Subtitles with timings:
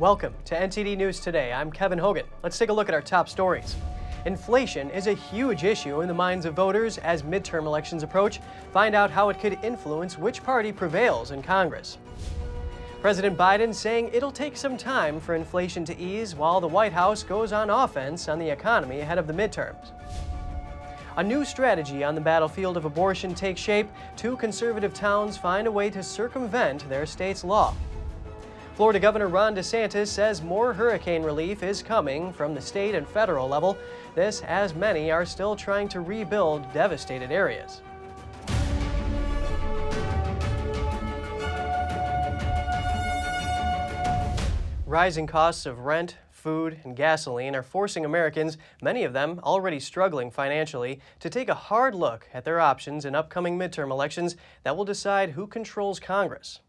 [0.00, 1.52] Welcome to NTD News Today.
[1.52, 2.24] I'm Kevin Hogan.
[2.42, 3.76] Let's take a look at our top stories.
[4.24, 8.40] Inflation is a huge issue in the minds of voters as midterm elections approach.
[8.72, 11.98] Find out how it could influence which party prevails in Congress.
[13.02, 17.22] President Biden saying it'll take some time for inflation to ease while the White House
[17.22, 19.90] goes on offense on the economy ahead of the midterms.
[21.18, 23.90] A new strategy on the battlefield of abortion takes shape.
[24.16, 27.74] Two conservative towns find a way to circumvent their state's law.
[28.80, 33.46] Florida Governor Ron DeSantis says more hurricane relief is coming from the state and federal
[33.46, 33.76] level.
[34.14, 37.82] This, as many are still trying to rebuild devastated areas.
[44.86, 50.30] Rising costs of rent, food, and gasoline are forcing Americans, many of them already struggling
[50.30, 54.86] financially, to take a hard look at their options in upcoming midterm elections that will
[54.86, 56.60] decide who controls Congress.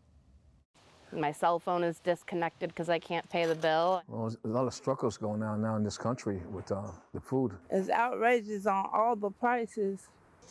[1.13, 4.01] My cell phone is disconnected because I can't pay the bill.
[4.07, 7.19] Well, there's a lot of struggles going on now in this country with uh, the
[7.19, 7.51] food.
[7.69, 10.07] It's outrageous on all the prices.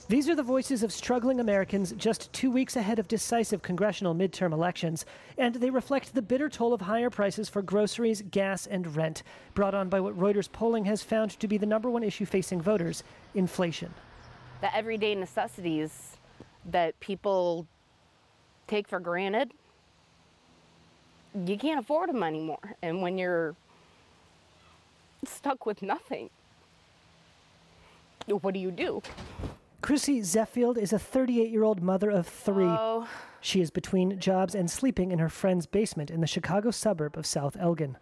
[0.08, 4.52] These are the voices of struggling Americans just two weeks ahead of decisive congressional midterm
[4.52, 5.04] elections,
[5.36, 9.22] and they reflect the bitter toll of higher prices for groceries, gas, and rent,
[9.54, 12.60] brought on by what Reuters polling has found to be the number one issue facing
[12.60, 13.02] voters
[13.34, 13.92] inflation.
[14.62, 16.16] The everyday necessities
[16.66, 17.66] that people
[18.66, 19.52] take for granted,
[21.46, 22.76] you can't afford them anymore.
[22.82, 23.54] And when you're
[25.24, 26.30] stuck with nothing,
[28.26, 29.02] what do you do?
[29.82, 32.66] Chrissy Zeffield is a 38 year old mother of three.
[32.66, 33.08] Oh.
[33.40, 37.26] She is between jobs and sleeping in her friend's basement in the Chicago suburb of
[37.26, 37.96] South Elgin.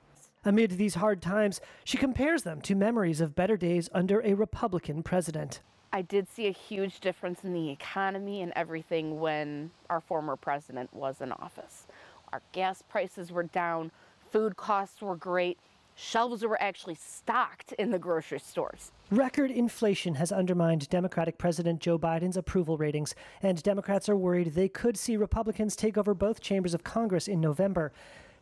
[0.45, 5.03] Amid these hard times, she compares them to memories of better days under a Republican
[5.03, 5.61] president.
[5.93, 10.93] I did see a huge difference in the economy and everything when our former president
[10.93, 11.87] was in office.
[12.33, 13.91] Our gas prices were down,
[14.31, 15.59] food costs were great,
[15.95, 18.93] shelves were actually stocked in the grocery stores.
[19.11, 24.69] Record inflation has undermined Democratic President Joe Biden's approval ratings, and Democrats are worried they
[24.69, 27.93] could see Republicans take over both chambers of Congress in November.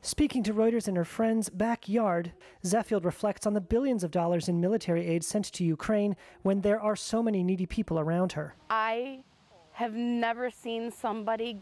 [0.03, 2.33] Speaking to Reuters in her friend's backyard,
[2.65, 6.81] Zeffield reflects on the billions of dollars in military aid sent to Ukraine when there
[6.81, 8.55] are so many needy people around her.
[8.69, 9.25] I
[9.73, 11.61] have never seen somebody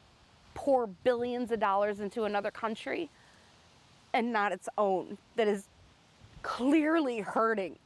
[0.55, 3.11] pour billions of dollars into another country
[4.13, 5.69] and not its own that is
[6.43, 7.77] clearly hurting.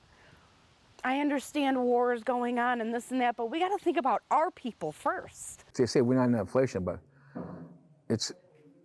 [1.05, 4.23] I understand wars going on and this and that, but we got to think about
[4.31, 5.65] our people first.
[5.75, 6.99] They say we're not in inflation, but
[8.09, 8.33] it's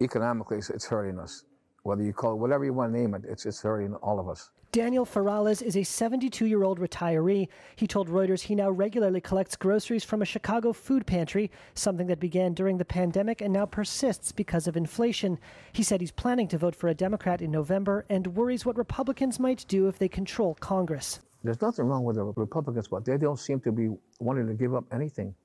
[0.01, 1.43] economically it's hurting us.
[1.83, 4.29] Whether you call it whatever you want to name it, it's, it's hurting all of
[4.29, 4.51] us.
[4.73, 7.47] Daniel Ferrales is a 72 year old retiree.
[7.75, 12.19] He told Reuters he now regularly collects groceries from a Chicago food pantry, something that
[12.19, 15.37] began during the pandemic and now persists because of inflation.
[15.73, 19.39] He said he's planning to vote for a Democrat in November and worries what Republicans
[19.39, 21.19] might do if they control Congress.
[21.43, 24.73] There's nothing wrong with the Republicans, but they don't seem to be wanting to give
[24.73, 25.35] up anything.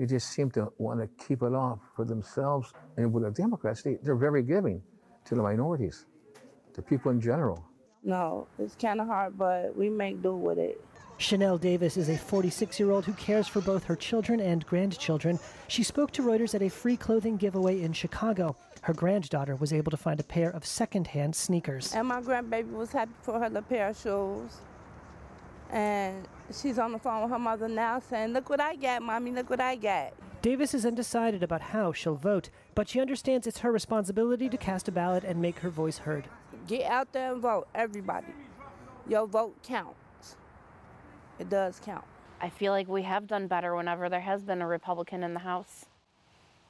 [0.00, 2.72] They just seem to want to keep it off for themselves.
[2.96, 4.82] And with the Democrats, they, they're very giving
[5.26, 6.06] to the minorities,
[6.74, 7.64] to people in general.
[8.02, 10.80] No, it's kind of hard, but we make do with it.
[11.18, 15.40] Chanel Davis is a 46 year old who cares for both her children and grandchildren.
[15.66, 18.56] She spoke to Reuters at a free clothing giveaway in Chicago.
[18.82, 21.92] Her granddaughter was able to find a pair of secondhand sneakers.
[21.92, 24.58] And my grandbaby was happy for her little pair of shoes.
[25.70, 29.32] And she's on the phone with her mother now saying, Look what I got, mommy,
[29.32, 30.12] look what I got.
[30.40, 34.86] Davis is undecided about how she'll vote, but she understands it's her responsibility to cast
[34.86, 36.28] a ballot and make her voice heard.
[36.68, 38.26] Get out there and vote, everybody.
[39.08, 40.36] Your vote counts.
[41.38, 42.04] It does count.
[42.42, 45.40] I feel like we have done better whenever there has been a Republican in the
[45.40, 45.86] House.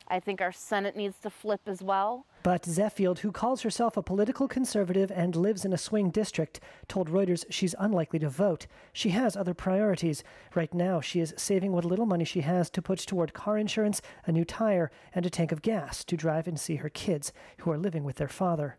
[0.07, 2.27] I think our Senate needs to flip as well.
[2.45, 7.11] But Zeffield, who calls herself a political conservative and lives in a swing district, told
[7.11, 8.69] Reuters she's unlikely to vote.
[8.93, 10.23] She has other priorities.
[10.55, 14.01] Right now, she is saving what little money she has to put toward car insurance,
[14.27, 17.73] a new tire, and a tank of gas to drive and see her kids, who
[17.73, 18.79] are living with their father.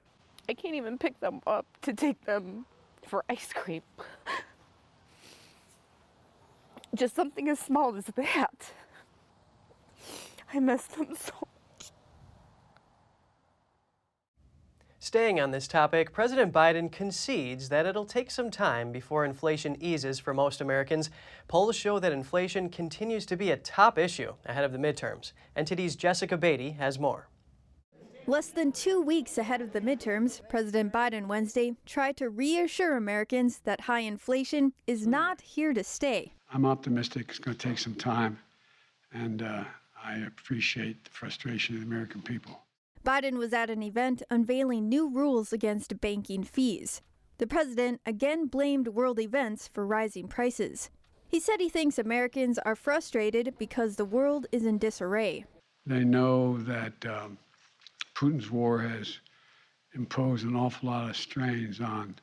[0.49, 2.65] I can't even pick them up to take them
[3.05, 3.83] for ice cream.
[6.95, 8.71] Just something as small as that.
[10.51, 11.91] I miss them so much.
[14.97, 20.17] Staying on this topic, President Biden concedes that it'll take some time before inflation eases
[20.17, 21.11] for most Americans.
[21.47, 25.31] Polls show that inflation continues to be a top issue ahead of the midterms.
[25.55, 27.27] NTD's Jessica Beatty has more.
[28.29, 33.61] Less than two weeks ahead of the midterms, President Biden Wednesday tried to reassure Americans
[33.63, 36.33] that high inflation is not here to stay.
[36.53, 38.37] I'm optimistic it's going to take some time,
[39.11, 39.63] and uh,
[40.05, 42.61] I appreciate the frustration of the American people.
[43.03, 47.01] Biden was at an event unveiling new rules against banking fees.
[47.39, 50.91] The president again blamed world events for rising prices.
[51.27, 55.45] He said he thinks Americans are frustrated because the world is in disarray.
[55.87, 57.39] They know that um,
[58.19, 59.19] Putin's war has
[59.95, 62.15] imposed an awful lot of strains on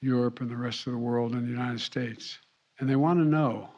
[0.00, 2.38] Europe and the rest of the world and the United States.
[2.78, 3.68] And they want to know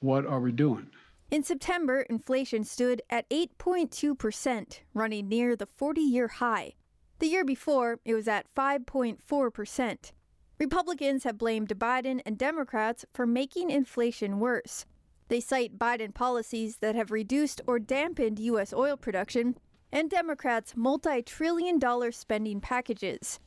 [0.00, 0.90] what are we doing?
[1.30, 6.74] In September, inflation stood at 8.2%, running near the 40 year high.
[7.20, 10.12] The year before, it was at 5.4%.
[10.58, 14.86] Republicans have blamed Biden and Democrats for making inflation worse.
[15.28, 18.72] They cite Biden policies that have reduced or dampened U.S.
[18.72, 19.56] oil production
[19.92, 23.40] and Democrats' multi trillion dollar spending packages.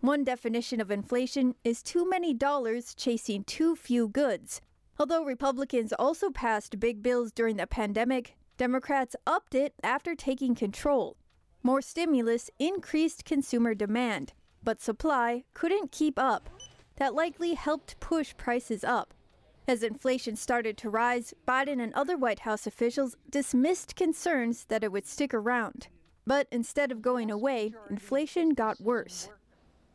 [0.00, 4.60] One definition of inflation is too many dollars chasing too few goods.
[4.98, 11.16] Although Republicans also passed big bills during the pandemic, Democrats upped it after taking control.
[11.62, 14.32] More stimulus increased consumer demand,
[14.62, 16.48] but supply couldn't keep up.
[16.96, 19.12] That likely helped push prices up.
[19.68, 24.92] As inflation started to rise, Biden and other White House officials dismissed concerns that it
[24.92, 25.88] would stick around.
[26.24, 29.28] But instead of going away, inflation got worse.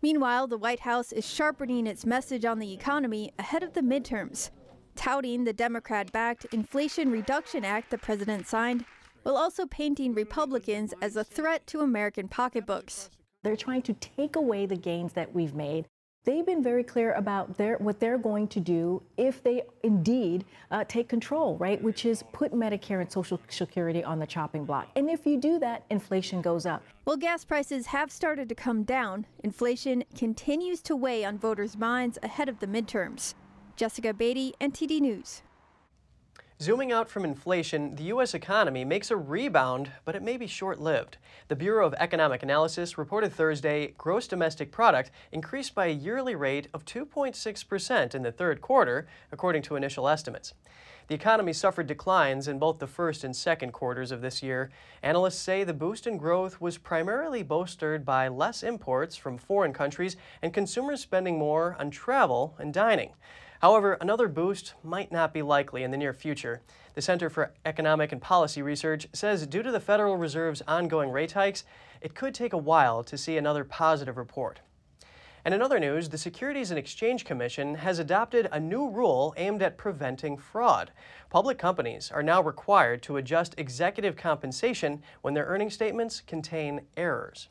[0.02, 4.50] Meanwhile, the White House is sharpening its message on the economy ahead of the midterms,
[4.96, 8.84] touting the Democrat backed Inflation Reduction Act the president signed,
[9.24, 13.10] while also painting Republicans as a threat to American pocketbooks.
[13.44, 15.88] They're trying to take away the gains that we've made
[16.24, 20.84] they've been very clear about their, what they're going to do if they indeed uh,
[20.88, 21.82] take control, right?
[21.82, 24.88] Which is put Medicare and Social Security on the chopping block.
[24.96, 26.84] And if you do that, inflation goes up.
[27.04, 32.20] While gas prices have started to come down, inflation continues to weigh on voters' minds
[32.22, 33.34] ahead of the midterms.
[33.76, 35.42] Jessica Beatty, NTD News.
[36.62, 38.36] Zooming out from inflation, the U.S.
[38.36, 41.18] economy makes a rebound, but it may be short lived.
[41.48, 46.68] The Bureau of Economic Analysis reported Thursday gross domestic product increased by a yearly rate
[46.72, 50.54] of 2.6% in the third quarter, according to initial estimates.
[51.08, 54.69] The economy suffered declines in both the first and second quarters of this year.
[55.02, 60.16] Analysts say the boost in growth was primarily bolstered by less imports from foreign countries
[60.44, 63.13] and consumers spending more on travel and dining.
[63.62, 66.63] However, another boost might not be likely in the near future.
[66.96, 71.34] The Center for Economic and Policy Research says due to the Federal Reserve's ongoing rate
[71.34, 71.63] hikes,
[72.02, 74.62] it could take a while to see another positive report.
[75.46, 79.62] And in other news, the Securities and Exchange Commission has adopted a new rule aimed
[79.62, 80.92] at preventing fraud.
[81.30, 87.48] Public companies are now required to adjust executive compensation when their earning statements contain errors.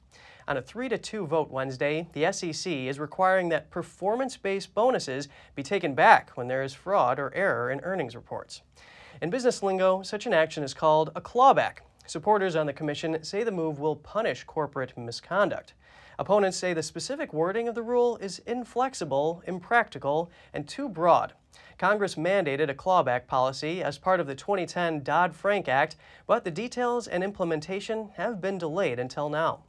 [0.50, 5.28] On a 3 to 2 vote Wednesday, the SEC is requiring that performance based bonuses
[5.54, 8.62] be taken back when there is fraud or error in earnings reports.
[9.22, 11.82] In business lingo, such an action is called a clawback.
[12.04, 15.74] Supporters on the commission say the move will punish corporate misconduct.
[16.18, 21.32] Opponents say the specific wording of the rule is inflexible, impractical, and too broad.
[21.78, 25.94] Congress mandated a clawback policy as part of the 2010 Dodd Frank Act,
[26.26, 29.60] but the details and implementation have been delayed until now.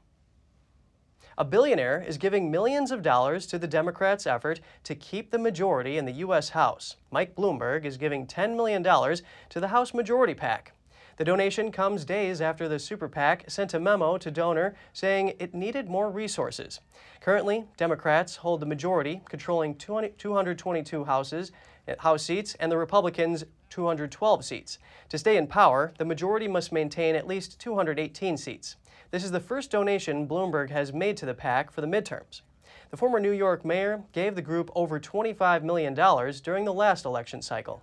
[1.38, 5.98] A billionaire is giving millions of dollars to the Democrats' effort to keep the majority
[5.98, 6.50] in the U.S.
[6.50, 6.98] House.
[7.10, 10.74] Mike Bloomberg is giving $10 million to the House Majority PAC.
[11.16, 15.54] The donation comes days after the Super PAC sent a memo to donor saying it
[15.54, 16.80] needed more resources.
[17.22, 21.52] Currently, Democrats hold the majority, controlling 222 houses,
[21.88, 24.80] eh, House seats, and the Republicans 212 seats.
[25.10, 28.76] To stay in power, the majority must maintain at least 218 seats.
[29.12, 32.42] This is the first donation Bloomberg has made to the PAC for the midterms.
[32.92, 37.42] The former New York mayor gave the group over $25 million during the last election
[37.42, 37.82] cycle.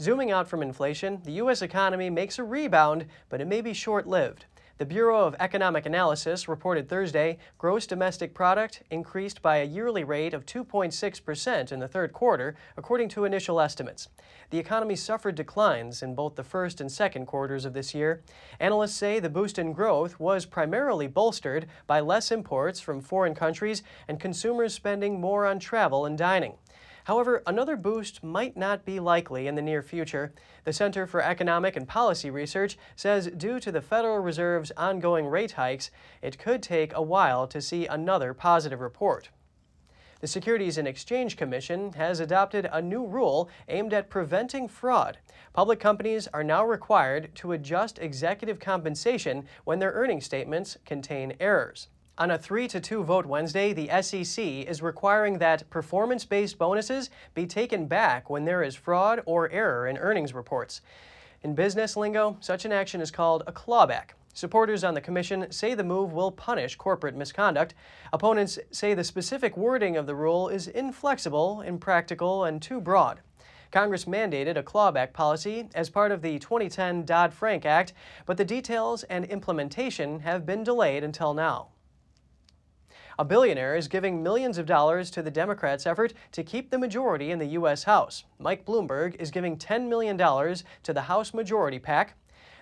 [0.00, 1.62] Zooming out from inflation, the U.S.
[1.62, 4.46] economy makes a rebound, but it may be short lived.
[4.78, 10.32] The Bureau of Economic Analysis reported Thursday gross domestic product increased by a yearly rate
[10.32, 14.08] of 2.6% in the third quarter, according to initial estimates.
[14.48, 18.22] The economy suffered declines in both the first and second quarters of this year.
[18.60, 23.82] Analysts say the boost in growth was primarily bolstered by less imports from foreign countries
[24.08, 26.54] and consumers spending more on travel and dining.
[27.04, 30.32] However, another boost might not be likely in the near future.
[30.64, 35.52] The Center for Economic and Policy Research says due to the Federal Reserve's ongoing rate
[35.52, 35.90] hikes,
[36.20, 39.30] it could take a while to see another positive report.
[40.20, 45.18] The Securities and Exchange Commission has adopted a new rule aimed at preventing fraud.
[45.52, 51.88] Public companies are now required to adjust executive compensation when their earnings statements contain errors.
[52.18, 57.08] On a 3 to 2 vote Wednesday, the SEC is requiring that performance based bonuses
[57.32, 60.82] be taken back when there is fraud or error in earnings reports.
[61.42, 64.10] In business lingo, such an action is called a clawback.
[64.34, 67.72] Supporters on the commission say the move will punish corporate misconduct.
[68.12, 73.20] Opponents say the specific wording of the rule is inflexible, impractical, and too broad.
[73.70, 77.94] Congress mandated a clawback policy as part of the 2010 Dodd Frank Act,
[78.26, 81.68] but the details and implementation have been delayed until now.
[83.18, 87.30] A billionaire is giving millions of dollars to the Democrats' effort to keep the majority
[87.30, 87.84] in the U.S.
[87.84, 88.24] House.
[88.38, 92.14] Mike Bloomberg is giving $10 million to the House Majority PAC.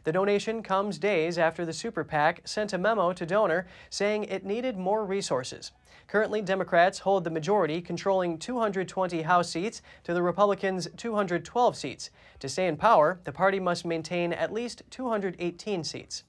[0.02, 4.44] The donation comes days after the Super PAC sent a memo to donor saying it
[4.44, 5.70] needed more resources.
[6.08, 12.10] Currently, Democrats hold the majority, controlling 220 House seats to the Republicans' 212 seats.
[12.40, 16.24] To stay in power, the party must maintain at least 218 seats.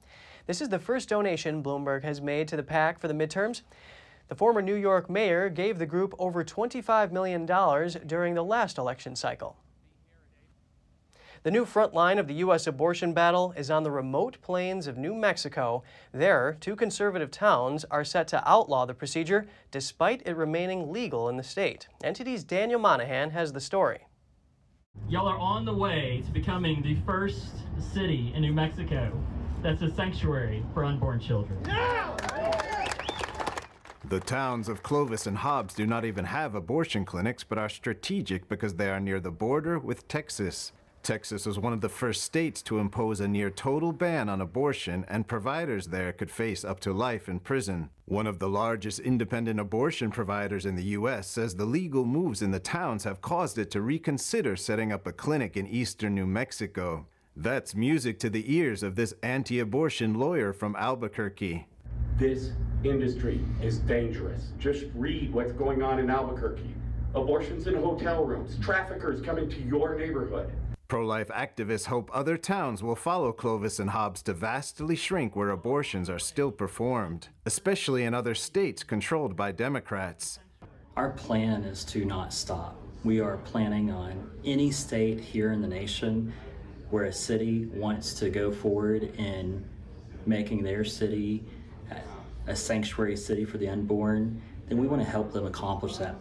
[0.45, 3.61] This is the first donation Bloomberg has made to the PAC for the midterms.
[4.31, 9.13] The former New York mayor gave the group over $25 million during the last election
[9.13, 9.57] cycle.
[11.43, 12.65] The new front line of the U.S.
[12.65, 15.83] abortion battle is on the remote plains of New Mexico.
[16.13, 21.35] There, two conservative towns are set to outlaw the procedure despite it remaining legal in
[21.35, 21.89] the state.
[22.01, 24.07] NTD's Daniel Monahan has the story.
[25.09, 27.47] Y'all are on the way to becoming the first
[27.93, 29.11] city in New Mexico
[29.61, 31.61] that's a sanctuary for unborn children.
[34.12, 38.50] The towns of Clovis and Hobbs do not even have abortion clinics, but are strategic
[38.50, 40.74] because they are near the border with Texas.
[41.01, 45.06] Texas was one of the first states to impose a near total ban on abortion,
[45.08, 47.89] and providers there could face up to life in prison.
[48.03, 51.30] One of the largest independent abortion providers in the U.S.
[51.30, 55.13] says the legal moves in the towns have caused it to reconsider setting up a
[55.13, 57.06] clinic in eastern New Mexico.
[57.38, 61.65] That's music to the ears of this anti abortion lawyer from Albuquerque.
[62.18, 62.51] This
[62.83, 64.50] industry is dangerous.
[64.59, 66.75] Just read what's going on in Albuquerque
[67.13, 70.51] abortions in hotel rooms, traffickers coming to your neighborhood.
[70.88, 75.50] Pro life activists hope other towns will follow Clovis and Hobbs to vastly shrink where
[75.50, 80.39] abortions are still performed, especially in other states controlled by Democrats.
[80.97, 82.75] Our plan is to not stop.
[83.05, 86.33] We are planning on any state here in the nation
[86.89, 89.63] where a city wants to go forward in
[90.25, 91.45] making their city
[92.48, 96.15] a sanctuary city for the unborn, then we want to help them accomplish that.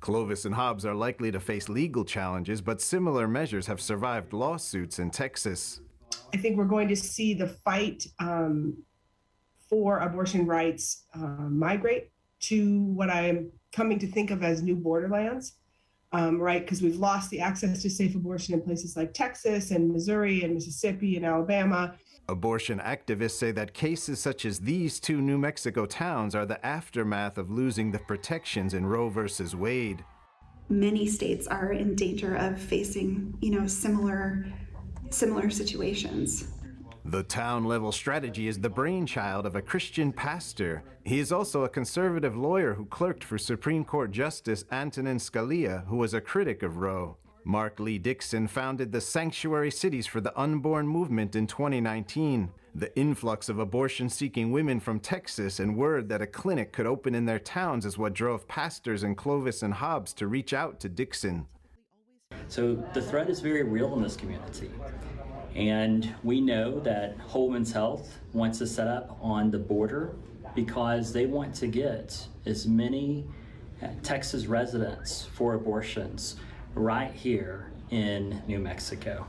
[0.00, 4.98] Clovis and Hobbs are likely to face legal challenges, but similar measures have survived lawsuits
[4.98, 5.80] in Texas.
[6.32, 8.76] I think we're going to see the fight um,
[9.68, 15.54] for abortion rights uh, migrate to what I'm coming to think of as new borderlands,
[16.12, 16.62] um, right?
[16.62, 20.54] Because we've lost the access to safe abortion in places like Texas and Missouri and
[20.54, 21.94] Mississippi and Alabama.
[22.28, 27.38] Abortion activists say that cases such as these two New Mexico towns are the aftermath
[27.38, 30.04] of losing the protections in Roe versus Wade.
[30.68, 34.46] Many states are in danger of facing, you know, similar
[35.10, 36.48] similar situations.
[37.08, 40.82] The town level strategy is the brainchild of a Christian pastor.
[41.04, 45.98] He is also a conservative lawyer who clerked for Supreme Court Justice Antonin Scalia, who
[45.98, 47.16] was a critic of Roe.
[47.44, 52.50] Mark Lee Dickson founded the Sanctuary Cities for the Unborn movement in 2019.
[52.74, 57.14] The influx of abortion seeking women from Texas and word that a clinic could open
[57.14, 60.88] in their towns is what drove pastors in Clovis and Hobbs to reach out to
[60.88, 61.46] Dickson.
[62.48, 64.70] So the threat is very real in this community.
[65.54, 70.14] And we know that Whole Woman's Health wants to set up on the border
[70.54, 73.26] because they want to get as many
[73.82, 76.36] uh, Texas residents for abortions
[76.74, 79.26] right here in New Mexico.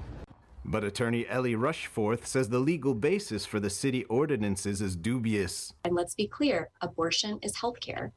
[0.63, 5.73] But attorney Ellie Rushforth says the legal basis for the city ordinances is dubious.
[5.85, 8.11] And let's be clear abortion is health care,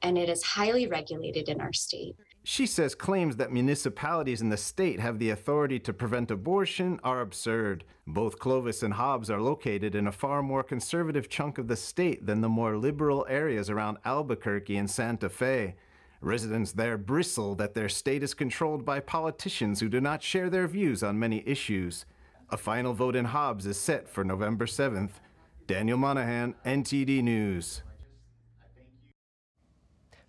[0.00, 2.16] and it is highly regulated in our state.
[2.46, 7.22] She says claims that municipalities in the state have the authority to prevent abortion are
[7.22, 7.84] absurd.
[8.06, 12.26] Both Clovis and Hobbs are located in a far more conservative chunk of the state
[12.26, 15.74] than the more liberal areas around Albuquerque and Santa Fe.
[16.20, 20.68] Residents there bristle that their state is controlled by politicians who do not share their
[20.68, 22.04] views on many issues.
[22.50, 25.12] A final vote in Hobbs is set for November 7th.
[25.66, 27.82] Daniel Monahan, NTD News.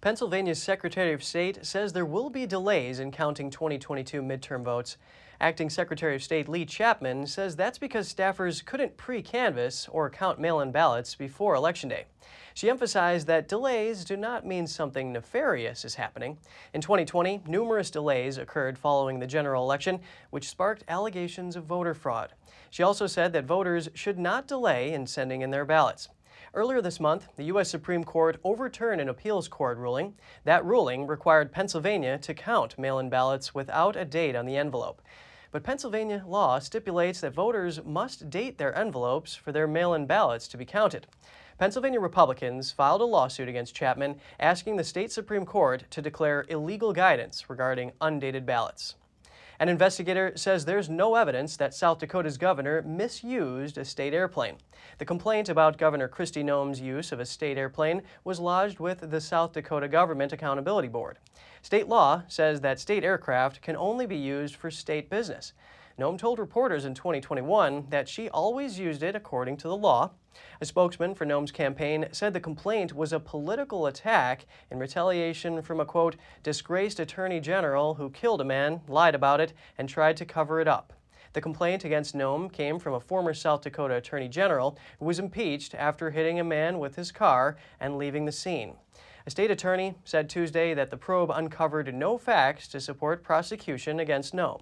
[0.06, 4.98] Pennsylvania's Secretary of State says there will be delays in counting 2022 midterm votes.
[5.42, 10.40] Acting Secretary of State Leigh Chapman says that's because staffers couldn't pre canvass or count
[10.40, 12.06] mail in ballots before Election Day.
[12.54, 16.38] She emphasized that delays do not mean something nefarious is happening.
[16.76, 22.32] In 2020, numerous delays occurred following the general election, which sparked allegations of voter fraud.
[22.70, 26.10] She also said that voters should not delay in sending in their ballots.
[26.56, 27.70] Earlier this month, the U.S.
[27.70, 30.14] Supreme Court overturned an appeals court ruling.
[30.46, 35.02] That ruling required Pennsylvania to count mail in ballots without a date on the envelope.
[35.52, 40.48] But Pennsylvania law stipulates that voters must date their envelopes for their mail in ballots
[40.48, 41.08] to be counted.
[41.60, 46.94] Pennsylvania Republicans filed a lawsuit against Chapman asking the state Supreme Court to declare illegal
[46.94, 48.96] guidance regarding undated ballots.
[49.60, 54.58] An investigator says there's no evidence that South Dakota's governor misused a state airplane.
[54.98, 59.22] The complaint about Governor Kristi Noem's use of a state airplane was lodged with the
[59.22, 61.20] South Dakota Government Accountability Board.
[61.62, 65.54] State law says that state aircraft can only be used for state business.
[65.98, 70.12] Noem told reporters in 2021 that she always used it according to the law.
[70.60, 75.80] A spokesman for Noem's campaign said the complaint was a political attack in retaliation from
[75.80, 80.26] a quote, disgraced attorney general who killed a man, lied about it, and tried to
[80.26, 80.92] cover it up.
[81.32, 85.74] The complaint against Noem came from a former South Dakota attorney general who was impeached
[85.76, 88.76] after hitting a man with his car and leaving the scene.
[89.26, 94.36] A state attorney said Tuesday that the probe uncovered no facts to support prosecution against
[94.36, 94.62] Noem.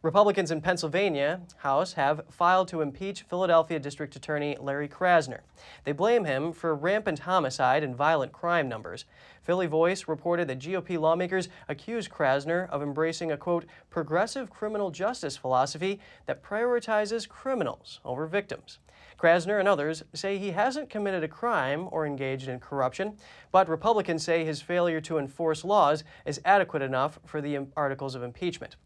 [0.00, 5.40] Republicans in Pennsylvania House have filed to impeach Philadelphia District Attorney Larry Krasner.
[5.82, 9.06] They blame him for rampant homicide and violent crime numbers.
[9.42, 15.36] Philly Voice reported that GOP lawmakers accuse Krasner of embracing a quote progressive criminal justice
[15.36, 18.78] philosophy that prioritizes criminals over victims.
[19.18, 23.16] Krasner and others say he hasn't committed a crime or engaged in corruption,
[23.50, 28.22] but Republicans say his failure to enforce laws is adequate enough for the articles of
[28.22, 28.76] impeachment.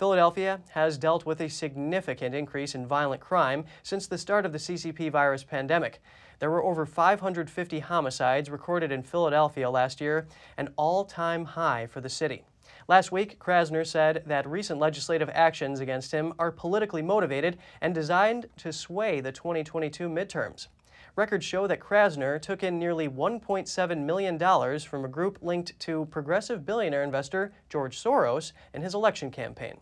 [0.00, 4.58] Philadelphia has dealt with a significant increase in violent crime since the start of the
[4.58, 6.00] CCP virus pandemic.
[6.38, 10.26] There were over 550 homicides recorded in Philadelphia last year,
[10.56, 12.44] an all time high for the city.
[12.88, 18.46] Last week, Krasner said that recent legislative actions against him are politically motivated and designed
[18.56, 20.68] to sway the 2022 midterms.
[21.14, 24.38] Records show that Krasner took in nearly $1.7 million
[24.78, 29.78] from a group linked to progressive billionaire investor George Soros in his election campaign.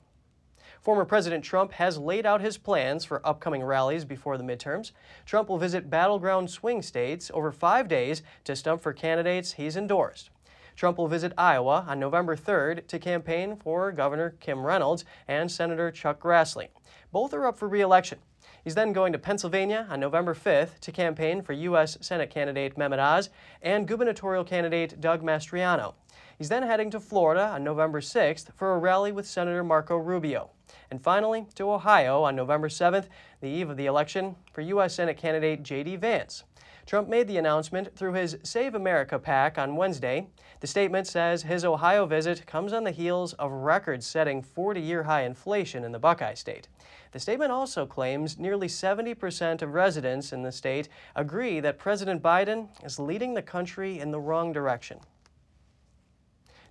[0.81, 4.93] Former President Trump has laid out his plans for upcoming rallies before the midterms.
[5.27, 10.31] Trump will visit battleground swing states over five days to stump for candidates he's endorsed.
[10.77, 15.91] Trump will visit Iowa on November 3rd to campaign for Governor Kim Reynolds and Senator
[15.91, 16.69] Chuck Grassley.
[17.11, 18.21] Both are up for re election.
[18.63, 21.99] He's then going to Pennsylvania on November 5th to campaign for U.S.
[22.01, 25.95] Senate candidate Mehmet Oz and gubernatorial candidate Doug Mastriano.
[26.39, 30.51] He's then heading to Florida on November 6th for a rally with Senator Marco Rubio.
[30.89, 33.07] And finally, to Ohio on November 7th,
[33.41, 34.95] the eve of the election, for U.S.
[34.95, 35.97] Senate candidate J.D.
[35.97, 36.45] Vance.
[36.87, 40.29] Trump made the announcement through his Save America PAC on Wednesday.
[40.61, 45.03] The statement says his Ohio visit comes on the heels of record setting 40 year
[45.03, 46.69] high inflation in the Buckeye State.
[47.11, 52.69] The statement also claims nearly 70% of residents in the state agree that President Biden
[52.85, 55.01] is leading the country in the wrong direction.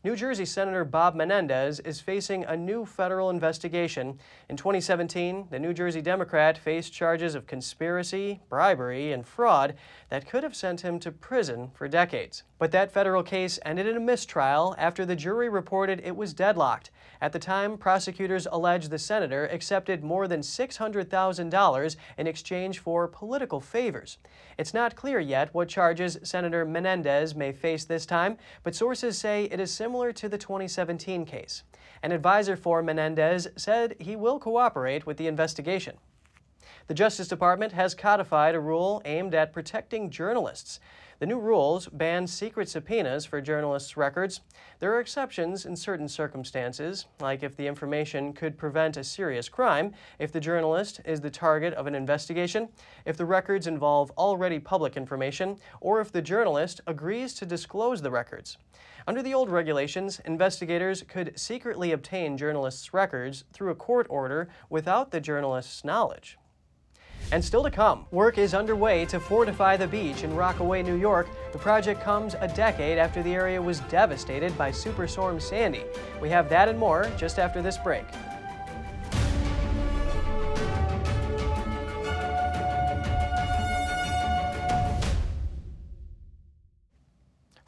[0.08, 4.18] New Jersey Senator Bob Menendez is facing a new federal investigation.
[4.48, 9.76] In 2017, the New Jersey Democrat faced charges of conspiracy, bribery, and fraud
[10.08, 12.44] that could have sent him to prison for decades.
[12.58, 16.90] But that federal case ended in a mistrial after the jury reported it was deadlocked.
[17.20, 23.60] At the time, prosecutors alleged the senator accepted more than $600,000 in exchange for political
[23.60, 24.20] favors.
[24.58, 29.46] It's not clear yet what charges Senator Menendez may face this time, but sources say
[29.46, 31.64] it is similar to the 2017 case.
[32.04, 35.98] An advisor for Menendez said he will cooperate with the investigation.
[36.88, 40.80] The Justice Department has codified a rule aimed at protecting journalists.
[41.20, 44.40] The new rules ban secret subpoenas for journalists' records.
[44.80, 49.92] There are exceptions in certain circumstances, like if the information could prevent a serious crime,
[50.18, 52.70] if the journalist is the target of an investigation,
[53.04, 58.12] if the records involve already public information, or if the journalist agrees to disclose the
[58.12, 58.60] records.
[59.06, 65.12] Under the old regulations, investigators could secretly obtain journalists' records through a court order without
[65.12, 66.38] the journalist's knowledge.
[67.32, 71.28] And still to come, work is underway to fortify the beach in Rockaway, New York.
[71.52, 75.84] The project comes a decade after the area was devastated by Superstorm Sandy.
[76.22, 78.06] We have that and more just after this break.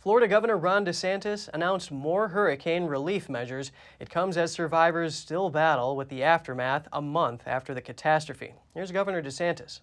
[0.01, 3.73] Florida Governor Ron DeSantis announced more hurricane relief measures.
[3.99, 8.53] It comes as survivors still battle with the aftermath a month after the catastrophe.
[8.73, 9.81] Here's Governor DeSantis.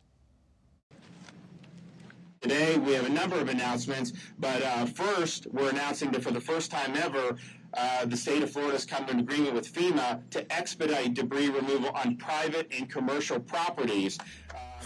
[2.40, 6.40] Today, we have a number of announcements, but uh, first, we're announcing that for the
[6.40, 7.36] first time ever,
[7.74, 11.48] uh, the state of Florida has come to an agreement with FEMA to expedite debris
[11.48, 14.16] removal on private and commercial properties.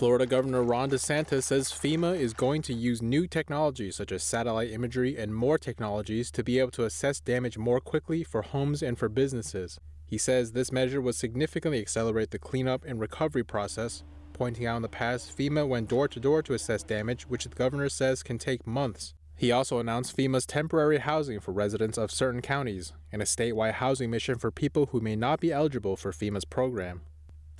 [0.00, 4.70] Florida Governor Ron DeSantis says FEMA is going to use new technologies such as satellite
[4.70, 8.98] imagery and more technologies to be able to assess damage more quickly for homes and
[8.98, 9.78] for businesses.
[10.06, 14.82] He says this measure would significantly accelerate the cleanup and recovery process, pointing out in
[14.82, 18.38] the past FEMA went door to door to assess damage, which the governor says can
[18.38, 19.12] take months.
[19.36, 24.10] He also announced FEMA's temporary housing for residents of certain counties and a statewide housing
[24.10, 27.02] mission for people who may not be eligible for FEMA's program.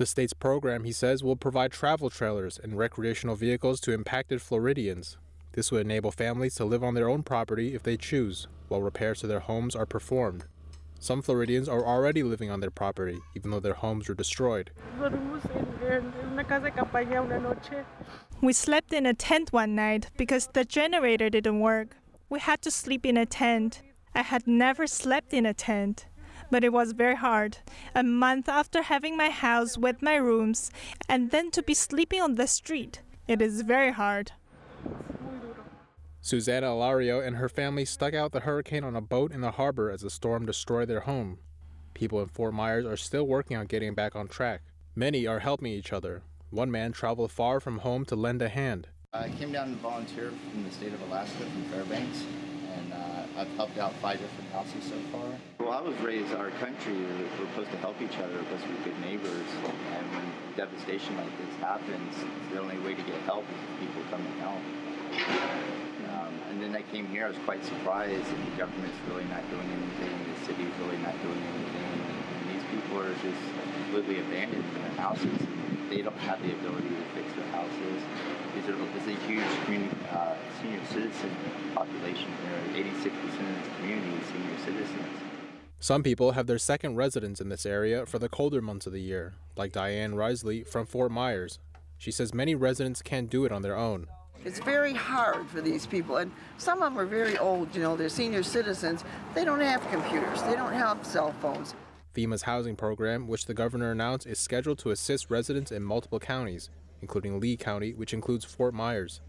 [0.01, 5.19] The state's program, he says, will provide travel trailers and recreational vehicles to impacted Floridians.
[5.53, 9.21] This would enable families to live on their own property if they choose, while repairs
[9.21, 10.47] to their homes are performed.
[10.99, 14.71] Some Floridians are already living on their property, even though their homes were destroyed.
[18.41, 21.99] We slept in a tent one night because the generator didn't work.
[22.31, 23.83] We had to sleep in a tent.
[24.15, 26.07] I had never slept in a tent,
[26.51, 27.59] but it was very hard.
[27.95, 30.71] A month after having my house with my rooms,
[31.09, 33.01] and then to be sleeping on the street.
[33.29, 34.33] It is very hard.
[36.21, 39.91] Susanna Alario and her family stuck out the hurricane on a boat in the harbor
[39.91, 41.39] as the storm destroyed their home.
[41.95, 44.63] People in Fort Myers are still working on getting back on track.
[44.95, 46.23] Many are helping each other.
[46.51, 48.89] One man traveled far from home to lend a hand.
[49.13, 52.50] I came down to volunteer from the state of Alaska, from Fairbanks, and
[53.41, 55.25] I've helped out five different houses so far.
[55.61, 58.69] Well, I was raised our country, we're supposed to help each other, we're supposed to
[58.69, 59.49] be good neighbors,
[59.97, 62.15] and when devastation like this happens,
[62.53, 64.61] the only way to get help is people come and help.
[66.13, 69.49] Um, and then I came here, I was quite surprised that the government's really not
[69.49, 73.41] doing anything, the city's really not doing anything, and these people are just
[73.89, 75.39] completely abandoned in their houses.
[75.89, 78.05] They don't have the ability to fix their houses.
[78.55, 81.31] These are, this is a huge community, uh, senior citizen
[81.75, 82.85] population here.
[82.85, 85.07] 86% of the community is senior citizens.
[85.79, 89.01] Some people have their second residence in this area for the colder months of the
[89.01, 91.59] year, like Diane Risley from Fort Myers.
[91.97, 94.07] She says many residents can't do it on their own.
[94.45, 97.95] It's very hard for these people, and some of them are very old, you know,
[97.95, 99.05] they're senior citizens.
[99.35, 101.75] They don't have computers, they don't have cell phones.
[102.15, 106.71] FEMA's housing program, which the governor announced, is scheduled to assist residents in multiple counties,
[107.03, 109.21] including Lee County, which includes Fort Myers.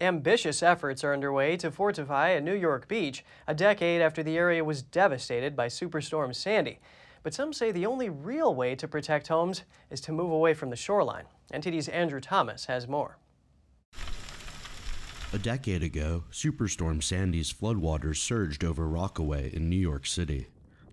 [0.00, 4.62] Ambitious efforts are underway to fortify a New York beach a decade after the area
[4.62, 6.78] was devastated by Superstorm Sandy.
[7.24, 10.70] But some say the only real way to protect homes is to move away from
[10.70, 11.24] the shoreline.
[11.52, 13.18] NTD's Andrew Thomas has more.
[15.32, 20.46] A decade ago, Superstorm Sandy's floodwaters surged over Rockaway in New York City.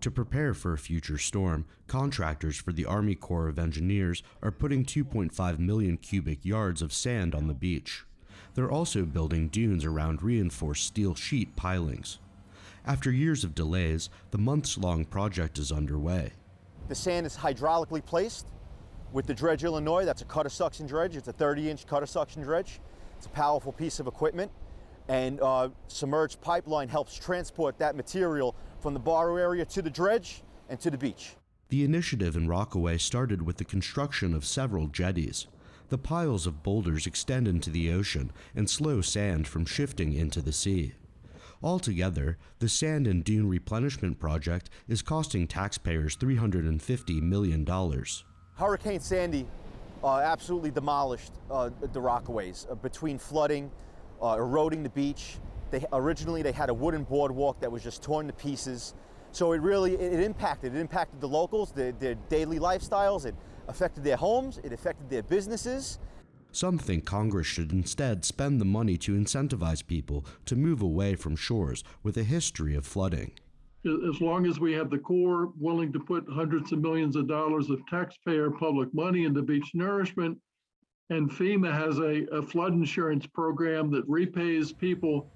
[0.05, 4.85] To prepare for a future storm, contractors for the Army Corps of Engineers are putting
[4.85, 8.05] 2.5 million cubic yards of sand on the beach.
[8.53, 12.19] They're also building dunes around reinforced steel sheet pilings.
[12.85, 16.33] After years of delays, the months long project is underway.
[16.87, 18.45] The sand is hydraulically placed
[19.11, 20.05] with the Dredge Illinois.
[20.05, 21.15] That's a cutter suction dredge.
[21.15, 22.79] It's a 30 inch cutter suction dredge.
[23.17, 24.51] It's a powerful piece of equipment.
[25.07, 30.41] And uh, submerged pipeline helps transport that material from the borrow area to the dredge
[30.69, 31.35] and to the beach.
[31.69, 35.47] The initiative in Rockaway started with the construction of several jetties.
[35.89, 40.51] The piles of boulders extend into the ocean and slow sand from shifting into the
[40.51, 40.93] sea.
[41.63, 47.65] Altogether, the Sand and Dune Replenishment Project is costing taxpayers $350 million.
[48.55, 49.47] Hurricane Sandy
[50.03, 53.71] uh, absolutely demolished uh, the Rockaways uh, between flooding,
[54.21, 55.37] uh, eroding the beach.
[55.71, 58.93] They, originally, they had a wooden boardwalk that was just torn to pieces.
[59.31, 60.75] So it really it, it impacted.
[60.75, 63.25] It impacted the locals, their, their daily lifestyles.
[63.25, 63.35] It
[63.67, 64.59] affected their homes.
[64.63, 65.99] It affected their businesses.
[66.51, 71.35] Some think Congress should instead spend the money to incentivize people to move away from
[71.35, 73.33] shores with a history of flooding.
[73.85, 77.69] As long as we have the Corps willing to put hundreds of millions of dollars
[77.69, 80.37] of taxpayer public money into beach nourishment,
[81.09, 85.29] and FEMA has a, a flood insurance program that repays people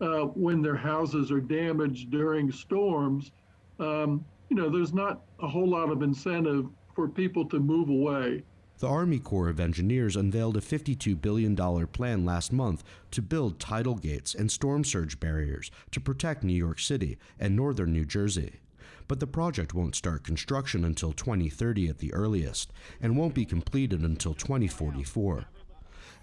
[0.00, 3.32] uh, when their houses are damaged during storms,
[3.80, 8.42] um, you know, there's not a whole lot of incentive for people to move away.
[8.78, 13.94] The Army Corps of Engineers unveiled a $52 billion plan last month to build tidal
[13.94, 18.60] gates and storm surge barriers to protect New York City and northern New Jersey.
[19.08, 24.02] But the project won't start construction until 2030 at the earliest and won't be completed
[24.02, 25.46] until 2044.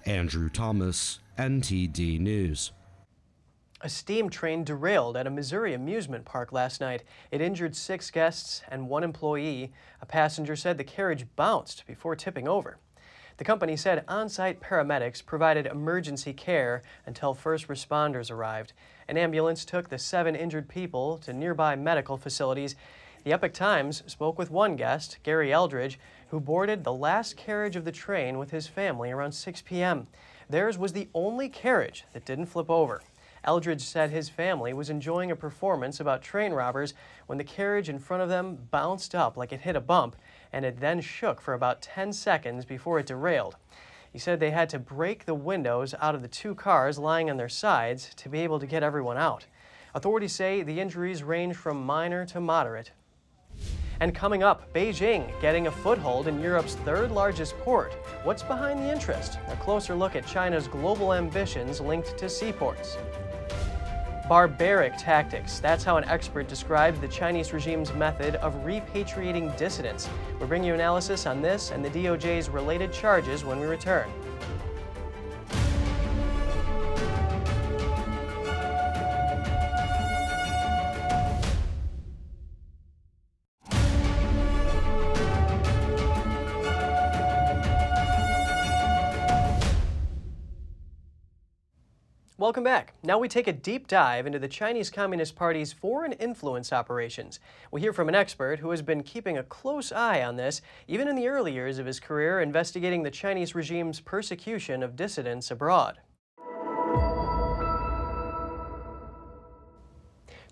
[0.06, 2.74] Andrew Thomas, NTD News.
[3.80, 7.04] A steam train derailed at a Missouri amusement park last night.
[7.32, 9.74] It injured six guests and one employee.
[10.02, 12.78] A passenger said the carriage bounced before tipping over.
[13.38, 18.74] The company said on site paramedics provided emergency care until first responders arrived.
[19.08, 22.76] An ambulance took the seven injured people to nearby medical facilities.
[23.24, 27.86] The Epoch Times spoke with one guest, Gary Eldridge, who boarded the last carriage of
[27.86, 30.08] the train with his family around 6 p.m.
[30.50, 33.02] Theirs was the only carriage that didn't flip over.
[33.46, 36.94] Eldridge said his family was enjoying a performance about train robbers
[37.26, 40.16] when the carriage in front of them bounced up like it hit a bump,
[40.54, 43.58] and it then shook for about 10 seconds before it derailed.
[44.12, 47.38] He said they had to break the windows out of the two cars lying on
[47.38, 49.48] their sides to be able to get everyone out.
[49.96, 52.92] Authorities say the injuries range from minor to moderate.
[54.00, 57.94] And coming up, Beijing getting a foothold in Europe's third largest port.
[58.24, 59.40] What's behind the interest?
[59.48, 62.98] A closer look at China's global ambitions linked to seaports.
[64.30, 65.60] Barbaric tactics.
[65.60, 70.08] That's how an expert described the Chinese regime's method of repatriating dissidents.
[70.40, 74.10] We'll bring you analysis on this and the DOJ's related charges when we return.
[92.54, 92.94] Welcome back.
[93.02, 97.40] Now we take a deep dive into the Chinese Communist Party's foreign influence operations.
[97.72, 101.08] We hear from an expert who has been keeping a close eye on this, even
[101.08, 105.98] in the early years of his career investigating the Chinese regime's persecution of dissidents abroad.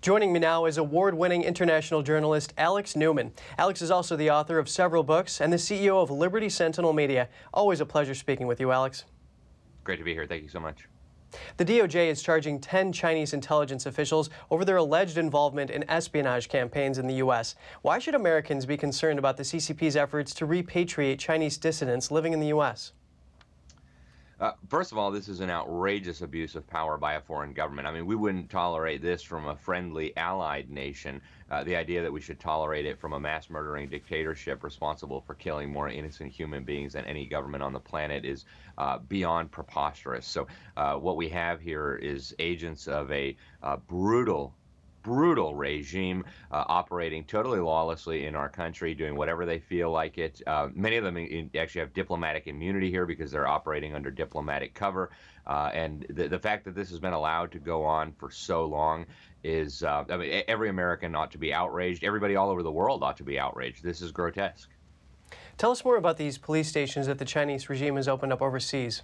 [0.00, 3.30] Joining me now is award winning international journalist Alex Newman.
[3.58, 7.28] Alex is also the author of several books and the CEO of Liberty Sentinel Media.
[7.54, 9.04] Always a pleasure speaking with you, Alex.
[9.84, 10.26] Great to be here.
[10.26, 10.88] Thank you so much.
[11.56, 16.98] The DOJ is charging 10 Chinese intelligence officials over their alleged involvement in espionage campaigns
[16.98, 17.54] in the U.S.
[17.82, 22.40] Why should Americans be concerned about the CCP's efforts to repatriate Chinese dissidents living in
[22.40, 22.92] the U.S.?
[24.42, 27.86] Uh, first of all, this is an outrageous abuse of power by a foreign government.
[27.86, 31.22] I mean, we wouldn't tolerate this from a friendly allied nation.
[31.52, 35.34] Uh, the idea that we should tolerate it from a mass murdering dictatorship responsible for
[35.34, 38.46] killing more innocent human beings than any government on the planet is
[38.78, 40.26] uh, beyond preposterous.
[40.26, 40.46] So,
[40.78, 44.54] uh, what we have here is agents of a uh, brutal
[45.02, 50.40] brutal regime uh, operating totally lawlessly in our country, doing whatever they feel like it.
[50.46, 55.10] Uh, many of them actually have diplomatic immunity here because they're operating under diplomatic cover.
[55.46, 58.64] Uh, and the, the fact that this has been allowed to go on for so
[58.64, 59.04] long
[59.44, 62.04] is, uh, I mean, every American ought to be outraged.
[62.04, 63.82] Everybody all over the world ought to be outraged.
[63.82, 64.68] This is grotesque.
[65.58, 69.02] Tell us more about these police stations that the Chinese regime has opened up overseas.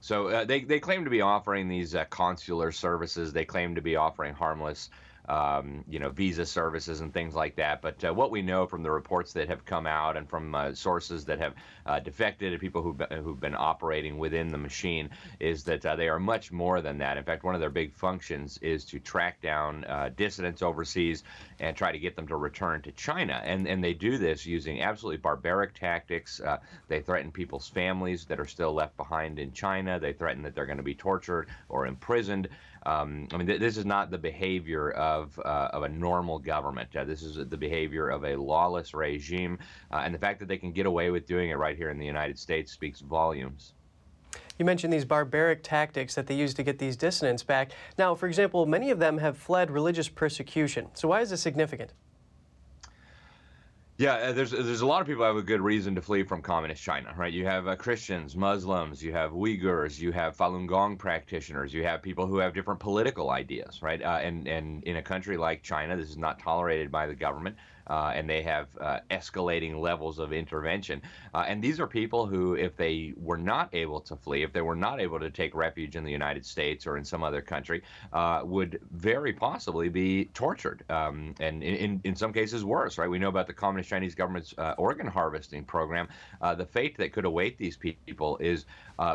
[0.00, 3.32] So uh, they, they claim to be offering these uh, consular services.
[3.32, 4.90] They claim to be offering harmless
[5.28, 7.80] um, you know, visa services and things like that.
[7.82, 10.74] But uh, what we know from the reports that have come out and from uh,
[10.74, 11.54] sources that have
[11.86, 15.10] uh, defected and people who've been, who've been operating within the machine
[15.40, 17.16] is that uh, they are much more than that.
[17.16, 21.22] In fact, one of their big functions is to track down uh, dissidents overseas
[21.60, 23.40] and try to get them to return to China.
[23.44, 26.40] And and they do this using absolutely barbaric tactics.
[26.40, 26.58] Uh,
[26.88, 29.98] they threaten people's families that are still left behind in China.
[29.98, 32.48] They threaten that they're going to be tortured or imprisoned.
[32.86, 36.94] Um, I mean, th- this is not the behavior of uh, of a normal government.
[36.94, 39.58] Uh, this is the behavior of a lawless regime,
[39.90, 41.98] uh, and the fact that they can get away with doing it right here in
[41.98, 43.72] the United States speaks volumes.
[44.58, 47.72] You mentioned these barbaric tactics that they use to get these dissidents back.
[47.98, 50.88] Now, for example, many of them have fled religious persecution.
[50.94, 51.92] So, why is this significant?
[53.96, 56.42] Yeah, uh, there's there's a lot of people have a good reason to flee from
[56.42, 57.32] communist China, right?
[57.32, 62.02] You have uh, Christians, Muslims, you have Uyghurs, you have Falun Gong practitioners, you have
[62.02, 64.02] people who have different political ideas, right?
[64.02, 67.56] Uh, and and in a country like China, this is not tolerated by the government
[67.86, 71.02] uh, and they have uh, escalating levels of intervention.
[71.34, 74.62] Uh, and these are people who, if they were not able to flee, if they
[74.62, 77.82] were not able to take refuge in the United States or in some other country,
[78.12, 82.98] uh, would very possibly be tortured, um, and in, in some cases worse.
[82.98, 83.08] Right?
[83.08, 86.08] We know about the Communist Chinese government's uh, organ harvesting program.
[86.40, 88.64] Uh, the fate that could await these people is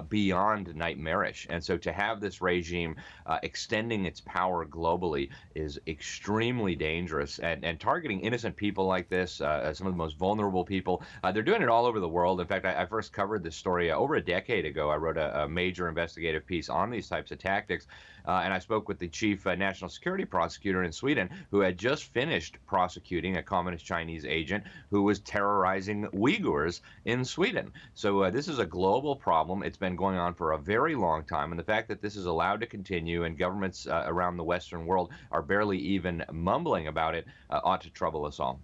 [0.09, 1.47] beyond nightmarish.
[1.49, 2.97] And so to have this regime
[3.43, 9.73] extending its power globally is extremely dangerous and, and targeting innocent people like this, uh,
[9.73, 11.01] some of the most vulnerable people.
[11.23, 12.41] Uh, they're doing it all over the world.
[12.41, 14.89] In fact, I, I first covered this story uh, over a decade ago.
[14.89, 17.87] I wrote a, a major investigative piece on these types of tactics.
[18.27, 21.77] Uh, and I spoke with the chief uh, national security prosecutor in Sweden, who had
[21.77, 27.71] just finished prosecuting a communist Chinese agent who was terrorizing Uyghurs in Sweden.
[27.93, 29.63] So uh, this is a global problem.
[29.63, 32.25] It's been going on for a very long time, and the fact that this is
[32.25, 37.15] allowed to continue and governments uh, around the Western world are barely even mumbling about
[37.15, 38.59] it uh, ought to trouble us all.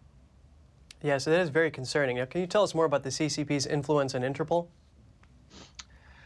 [1.02, 2.18] Yeah, so that is very concerning.
[2.18, 4.68] Now, can you tell us more about the CCP's influence in Interpol?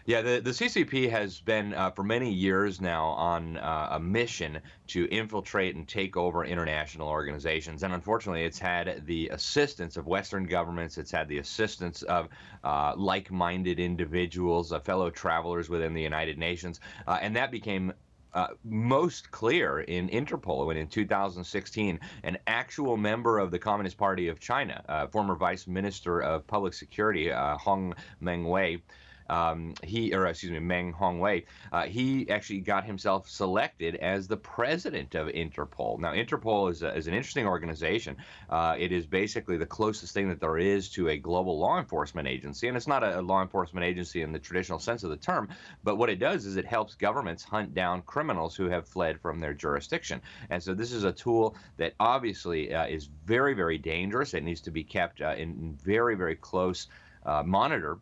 [0.09, 4.59] Yeah, the, the CCP has been uh, for many years now on uh, a mission
[4.87, 7.83] to infiltrate and take over international organizations.
[7.83, 12.27] And unfortunately, it's had the assistance of Western governments, it's had the assistance of
[12.63, 16.79] uh, like minded individuals, uh, fellow travelers within the United Nations.
[17.05, 17.93] Uh, and that became
[18.33, 24.27] uh, most clear in Interpol when in 2016, an actual member of the Communist Party
[24.27, 27.93] of China, uh, former Vice Minister of Public Security, uh, Hong
[28.23, 28.81] Mengwei,
[29.29, 34.37] um, he or excuse me Meng Hongwei, uh, he actually got himself selected as the
[34.37, 35.99] president of Interpol.
[35.99, 38.17] Now Interpol is, a, is an interesting organization.
[38.49, 42.27] Uh, it is basically the closest thing that there is to a global law enforcement
[42.27, 45.49] agency, and it's not a, law enforcement agency in the traditional sense of the term.
[45.83, 49.39] But what it does is it helps governments hunt down criminals who have fled from
[49.39, 50.21] their jurisdiction.
[50.49, 54.33] And so this is a tool that obviously uh, is very very dangerous.
[54.33, 56.87] It needs to be kept uh, in very very close
[57.25, 57.99] uh, monitor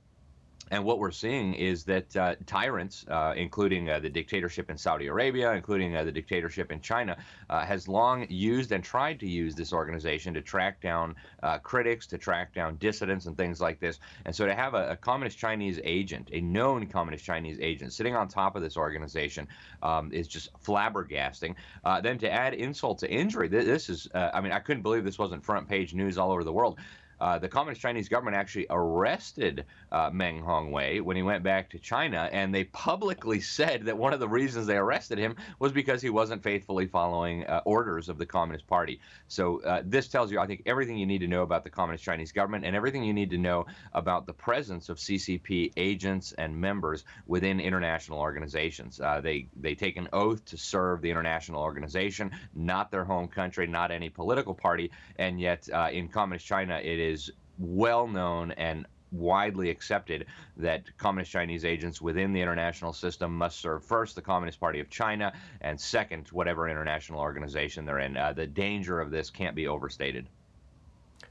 [0.72, 5.08] and what we're seeing is that uh, tyrants, uh, including uh, the dictatorship in Saudi
[5.08, 7.18] Arabia, including uh, the dictatorship in China,
[7.50, 12.08] uh, has long used and tried to use this organization to track down uh, critics,
[12.08, 14.00] to track down dissidents, and things like this.
[14.26, 18.16] And so to have a, a, communist Chinese agent, a known communist Chinese agent, sitting
[18.16, 19.48] on top of this organization
[19.82, 21.56] um, is just flabbergasting.
[22.02, 25.20] then to add insult to injury, th- this is, I mean, I couldn't believe this
[25.20, 26.78] wasn't front page news all over the world.
[27.20, 31.80] Uh, the Communist Chinese government actually arrested uh, Meng Hongwei when he went back to
[31.80, 36.02] China, and they publicly said that one of the reasons they arrested him was because
[36.02, 39.00] he wasn't faithfully following uh, orders of the Communist Party.
[39.28, 42.04] So uh, this tells you, I think, everything you need to know about the Communist
[42.04, 46.56] Chinese government and everything you need to know about the presence of CCP agents and
[46.56, 49.00] members within international organizations.
[49.00, 53.68] Uh, they they take an oath to serve the international organization, not their home country,
[53.68, 58.86] not any political party, and yet in Communist China it is is well known and
[59.12, 60.26] widely accepted
[60.58, 64.90] that communist Chinese agents within the international system must serve first the Communist Party of
[64.90, 68.18] China and second whatever international organization they're in.
[68.18, 70.28] Uh, the danger of this can't be overstated.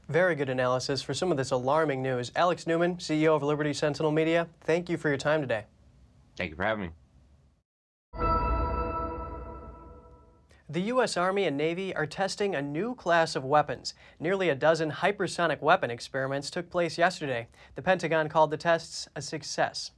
[0.09, 2.31] Very good analysis for some of this alarming news.
[2.35, 5.65] Alex Newman, CEO of Liberty Sentinel Media, thank you for your time today.
[6.37, 6.89] Thank you for having me.
[10.69, 11.15] The U.S.
[11.15, 13.93] Army and Navy are testing a new class of weapons.
[14.19, 17.47] Nearly a dozen hypersonic weapon experiments took place yesterday.
[17.75, 19.91] The Pentagon called the tests a success.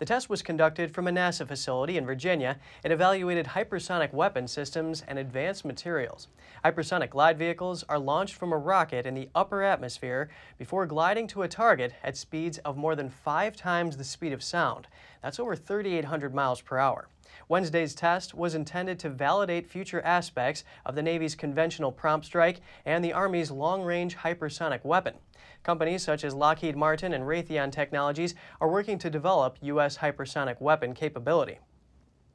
[0.00, 5.04] The test was conducted from a NASA facility in Virginia and evaluated hypersonic weapon systems
[5.06, 6.26] and advanced materials.
[6.64, 11.42] Hypersonic glide vehicles are launched from a rocket in the upper atmosphere before gliding to
[11.42, 14.88] a target at speeds of more than five times the speed of sound.
[15.22, 17.06] That's over 3,800 miles per hour.
[17.48, 23.04] Wednesday's test was intended to validate future aspects of the Navy's conventional prompt strike and
[23.04, 25.14] the Army's long range hypersonic weapon.
[25.62, 29.98] Companies such as Lockheed Martin and Raytheon Technologies are working to develop U.S.
[29.98, 31.58] hypersonic weapon capability.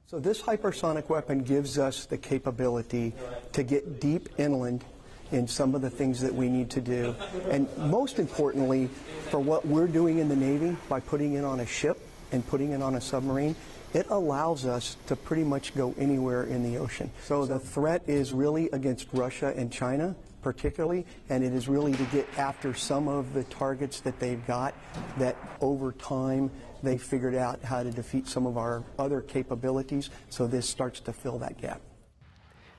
[0.07, 3.13] So, this hypersonic weapon gives us the capability
[3.53, 4.83] to get deep inland
[5.31, 7.15] in some of the things that we need to do.
[7.49, 8.89] And most importantly,
[9.29, 11.97] for what we're doing in the Navy by putting it on a ship
[12.33, 13.55] and putting it on a submarine,
[13.93, 17.11] it allows us to pretty much go anywhere in the ocean.
[17.23, 22.03] So the threat is really against Russia and China particularly, and it is really to
[22.05, 24.73] get after some of the targets that they've got
[25.17, 26.49] that over time
[26.83, 31.13] they figured out how to defeat some of our other capabilities, so this starts to
[31.13, 31.79] fill that gap.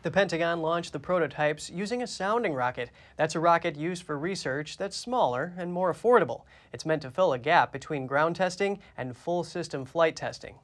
[0.03, 2.90] The Pentagon launched the prototypes using a sounding rocket.
[3.16, 6.42] That's a rocket used for research that's smaller and more affordable.
[6.72, 10.57] It's meant to fill a gap between ground testing and full system flight testing.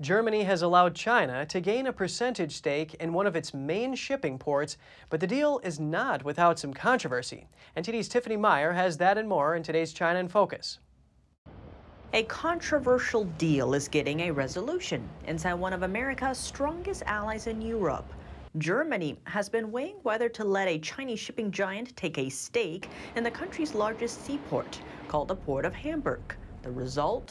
[0.00, 4.38] Germany has allowed China to gain a percentage stake in one of its main shipping
[4.40, 4.76] ports,
[5.08, 7.46] but the deal is not without some controversy.
[7.76, 10.80] NTD's Tiffany Meyer has that and more in today's China in Focus.
[12.12, 18.12] A controversial deal is getting a resolution inside one of America's strongest allies in Europe.
[18.58, 23.22] Germany has been weighing whether to let a Chinese shipping giant take a stake in
[23.22, 26.36] the country's largest seaport, called the Port of Hamburg.
[26.64, 27.30] The result?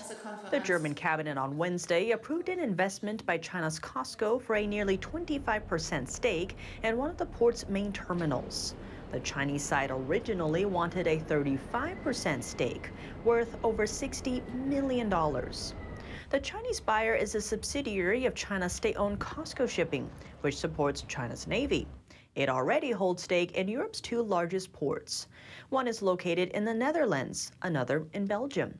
[0.51, 6.07] The German cabinet on Wednesday approved an investment by China's COSCO for a nearly 25%
[6.07, 8.75] stake in one of the port's main terminals.
[9.11, 12.91] The Chinese side originally wanted a 35% stake,
[13.25, 15.09] worth over $60 million.
[15.09, 21.47] The Chinese buyer is a subsidiary of China's state owned COSCO Shipping, which supports China's
[21.47, 21.87] Navy.
[22.35, 25.27] It already holds stake in Europe's two largest ports.
[25.69, 28.77] One is located in the Netherlands, another in Belgium.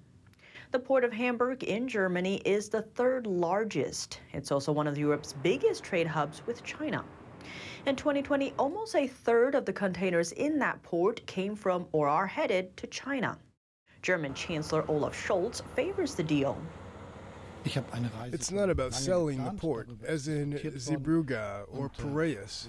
[0.73, 4.19] The port of Hamburg in Germany is the third largest.
[4.33, 7.05] It's also one of Europe's biggest trade hubs with China.
[7.85, 12.25] In 2020, almost a third of the containers in that port came from or are
[12.25, 13.37] headed to China.
[14.01, 16.57] German Chancellor Olaf Scholz favors the deal.
[18.31, 22.67] It's not about selling the port, as in Zeebrugge or Piraeus.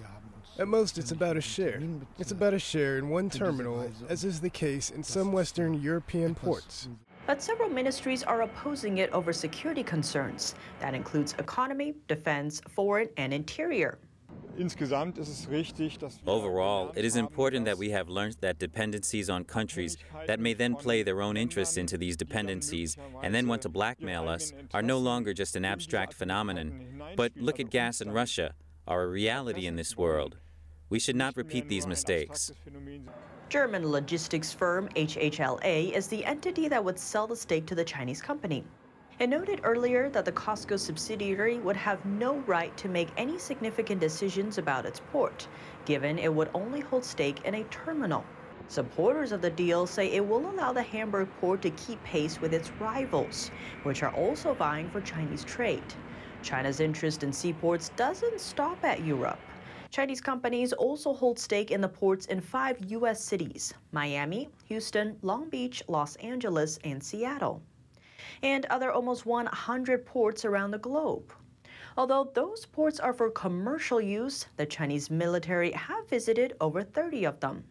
[0.59, 1.83] At most, it's about a share.
[2.19, 6.35] It's about a share in one terminal, as is the case in some Western European
[6.35, 6.89] ports.
[7.27, 10.55] But several ministries are opposing it over security concerns.
[10.81, 13.99] That includes economy, defense, foreign, and interior.
[16.27, 19.97] Overall, it is important that we have learned that dependencies on countries
[20.27, 24.29] that may then play their own interests into these dependencies and then want to blackmail
[24.29, 28.55] us are no longer just an abstract phenomenon, but look at gas in Russia,
[28.87, 30.37] are a reality in this world.
[30.89, 32.53] We should not repeat these mistakes.
[33.51, 38.23] German logistics firm HHLA is the entity that would sell the stake to the Chinese
[38.23, 38.65] company.
[39.19, 44.01] It noted earlier that the COSCO subsidiary would have no right to make any significant
[44.01, 45.47] decisions about its port,
[45.85, 48.25] given it would only hold stake in a terminal.
[48.67, 52.55] Supporters of the deal say it will allow the Hamburg port to keep pace with
[52.55, 53.51] its rivals,
[53.83, 55.95] which are also vying for Chinese trade.
[56.43, 59.39] China's interest in seaports doesn't stop at Europe.
[59.95, 63.23] Chinese companies also hold stake in the ports in five U.S.
[63.23, 67.63] cities Miami, Houston, Long Beach, Los Angeles, and Seattle.
[68.43, 71.33] And other almost 100 ports around the globe.
[71.97, 77.39] Although those ports are for commercial use, the Chinese military have visited over 30 of
[77.39, 77.63] them.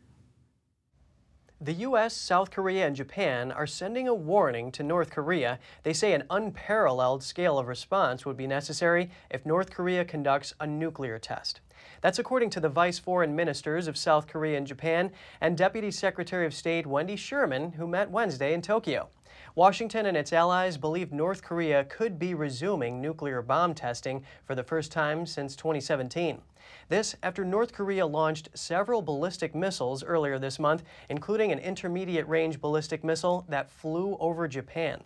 [1.60, 5.60] The U.S., South Korea, and Japan are sending a warning to North Korea.
[5.84, 10.66] They say an unparalleled scale of response would be necessary if North Korea conducts a
[10.66, 11.60] nuclear test.
[12.04, 16.46] That's according to the vice foreign ministers of South Korea and Japan and Deputy Secretary
[16.46, 19.08] of State Wendy Sherman, who met Wednesday in Tokyo.
[19.56, 24.66] Washington and its allies believe North Korea could be resuming nuclear bomb testing for the
[24.66, 26.42] first time since 2017.
[26.90, 32.60] This after North Korea launched several ballistic missiles earlier this month, including an intermediate range
[32.60, 35.02] ballistic missile that flew over Japan.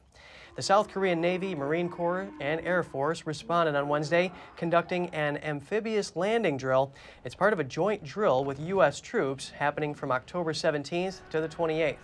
[0.58, 6.16] The South Korean Navy, Marine Corps, and Air Force responded on Wednesday, conducting an amphibious
[6.16, 6.95] landing drill.
[7.24, 8.99] It's part of a joint drill with U.S.
[8.99, 11.97] troops happening from October 17th to the 28th.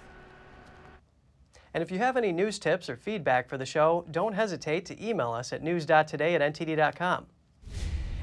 [1.74, 5.04] And if you have any news tips or feedback for the show, don't hesitate to
[5.04, 7.26] email us at news.today at ntd.com.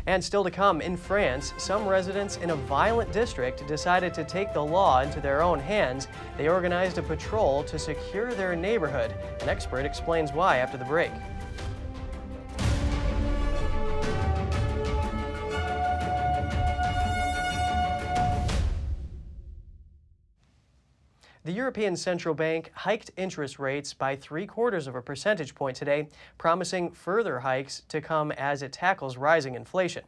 [0.07, 4.53] And still to come, in France, some residents in a violent district decided to take
[4.53, 6.09] the law into their own hands.
[6.37, 9.15] They organized a patrol to secure their neighborhood.
[9.41, 11.13] An expert explains why after the break.
[21.51, 26.07] The European Central Bank hiked interest rates by three quarters of a percentage point today,
[26.39, 30.05] promising further hikes to come as it tackles rising inflation.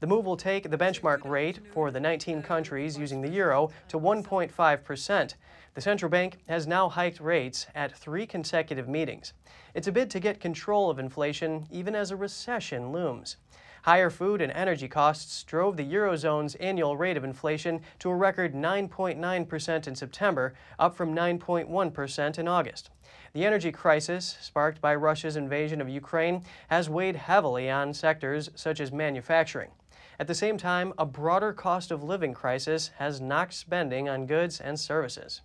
[0.00, 3.98] The move will take the benchmark rate for the 19 countries using the euro to
[4.00, 5.34] 1.5%.
[5.74, 9.34] The central bank has now hiked rates at three consecutive meetings.
[9.74, 13.36] It's a bid to get control of inflation even as a recession looms.
[13.82, 18.54] Higher food and energy costs drove the Eurozone's annual rate of inflation to a record
[18.54, 22.90] 9.9% in September, up from 9.1% in August.
[23.32, 28.80] The energy crisis, sparked by Russia's invasion of Ukraine, has weighed heavily on sectors such
[28.80, 29.70] as manufacturing.
[30.18, 34.60] At the same time, a broader cost of living crisis has knocked spending on goods
[34.60, 35.40] and services.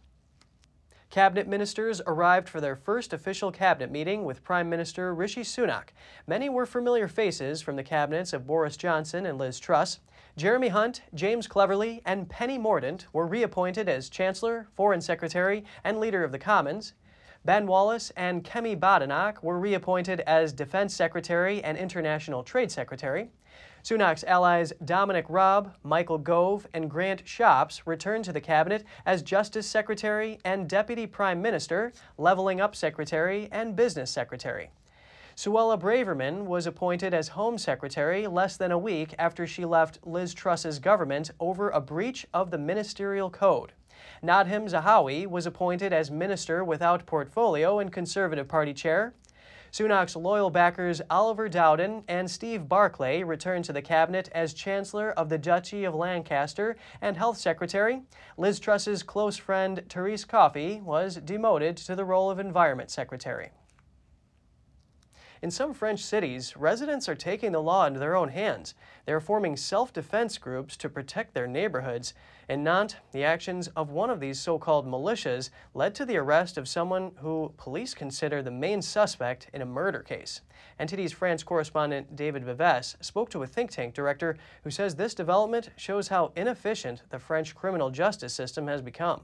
[1.16, 5.92] Cabinet ministers arrived for their first official cabinet meeting with Prime Minister Rishi Sunak.
[6.28, 10.02] Many were familiar faces from the cabinets of Boris Johnson and Liz Truss.
[10.36, 16.22] Jeremy Hunt, James Cleverly, and Penny Mordaunt were reappointed as Chancellor, Foreign Secretary, and Leader
[16.26, 16.96] of the Commons.
[17.46, 23.30] Ben Wallace and Kemi Badenoch were reappointed as Defense Secretary and International Trade Secretary.
[23.86, 29.68] Sunak's allies Dominic Raab, Michael Gove, and Grant Shapps returned to the cabinet as Justice
[29.68, 34.72] Secretary and Deputy Prime Minister, Leveling Up Secretary, and Business Secretary.
[35.36, 40.34] Suella Braverman was appointed as Home Secretary less than a week after she left Liz
[40.34, 43.74] Truss's government over a breach of the ministerial code.
[44.24, 49.14] Nadhim Zahawi was appointed as Minister without Portfolio and Conservative Party Chair.
[49.76, 55.28] Sunak's loyal backers Oliver Dowden and Steve Barclay returned to the cabinet as Chancellor of
[55.28, 58.04] the Duchy of Lancaster and Health Secretary.
[58.38, 63.52] Liz Truss's close friend Therese Coffey was demoted to the role of Environment Secretary.
[65.46, 68.74] In some French cities, residents are taking the law into their own hands.
[69.06, 72.16] They are forming self defense groups to protect their neighborhoods.
[72.50, 76.58] In Nantes, the actions of one of these so called militias led to the arrest
[76.58, 80.42] of someone who police consider the main suspect in a murder case.
[80.80, 85.70] NTD's France correspondent David Vives spoke to a think tank director who says this development
[85.78, 89.22] shows how inefficient the French criminal justice system has become.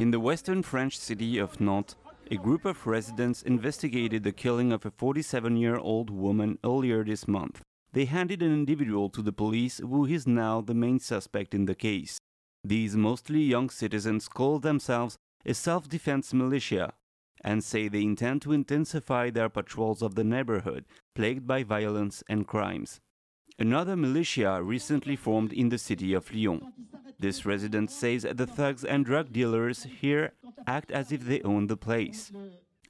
[0.00, 1.94] In the western French city of Nantes,
[2.30, 7.26] a group of residents investigated the killing of a 47 year old woman earlier this
[7.26, 7.62] month.
[7.92, 11.74] They handed an individual to the police who is now the main suspect in the
[11.74, 12.18] case.
[12.62, 15.16] These mostly young citizens call themselves
[15.46, 16.92] a self defense militia.
[17.44, 22.48] and say they intend to intensify their patrols of the neighborhood plagued by violence and
[22.48, 22.98] crimes.
[23.58, 26.72] Another militia recently formed in the city of Lyon.
[27.18, 30.32] This resident says the thugs and drug dealers here
[30.66, 32.30] act as if they own the place.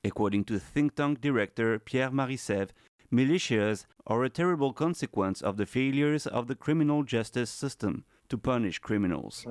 [0.05, 2.69] According to think tank director Pierre-Marie Sève,
[3.11, 8.79] militias are a terrible consequence of the failures of the criminal justice system to punish
[8.79, 9.47] criminals.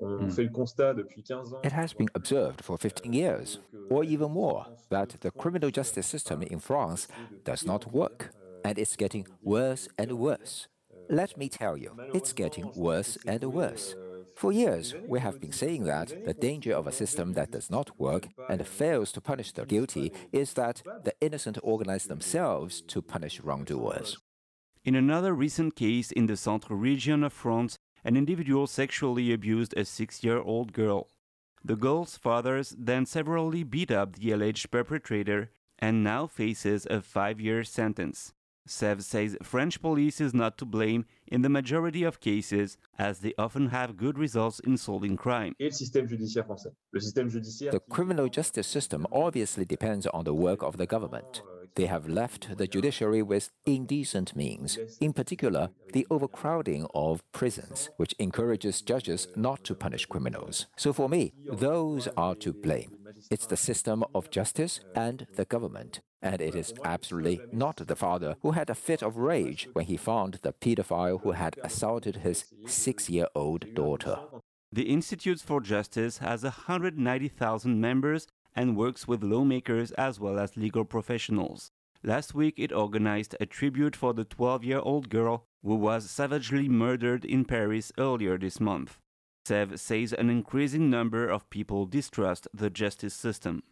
[0.00, 0.30] Hmm.
[1.62, 3.58] It has been observed for 15 years,
[3.90, 7.06] or even more, that the criminal justice system in France
[7.44, 8.30] does not work,
[8.64, 10.68] and it's getting worse and worse.
[11.08, 13.94] Let me tell you, it's getting worse and worse.
[14.36, 17.98] For years, we have been saying that the danger of a system that does not
[17.98, 23.40] work and fails to punish the guilty is that the innocent organize themselves to punish
[23.40, 24.18] wrongdoers.
[24.84, 29.84] In another recent case in the Centre region of France, an individual sexually abused a
[29.84, 31.08] six year old girl.
[31.62, 37.40] The girl's fathers then severally beat up the alleged perpetrator and now faces a five
[37.40, 38.32] year sentence.
[38.70, 43.34] Sève says French police is not to blame in the majority of cases, as they
[43.36, 45.56] often have good results in solving crime.
[45.58, 45.72] The
[47.90, 51.42] criminal justice system obviously depends on the work of the government.
[51.74, 58.14] They have left the judiciary with indecent means, in particular, the overcrowding of prisons, which
[58.20, 60.66] encourages judges not to punish criminals.
[60.76, 62.96] So for me, those are to blame.
[63.30, 66.00] It's the system of justice and the government.
[66.22, 69.96] And it is absolutely not the father who had a fit of rage when he
[69.96, 74.18] found the pedophile who had assaulted his six year old daughter.
[74.72, 80.84] The Institutes for Justice has 190,000 members and works with lawmakers as well as legal
[80.84, 81.70] professionals.
[82.02, 86.68] Last week, it organized a tribute for the 12 year old girl who was savagely
[86.68, 88.98] murdered in Paris earlier this month.
[89.46, 93.62] Sève says an increasing number of people distrust the justice system.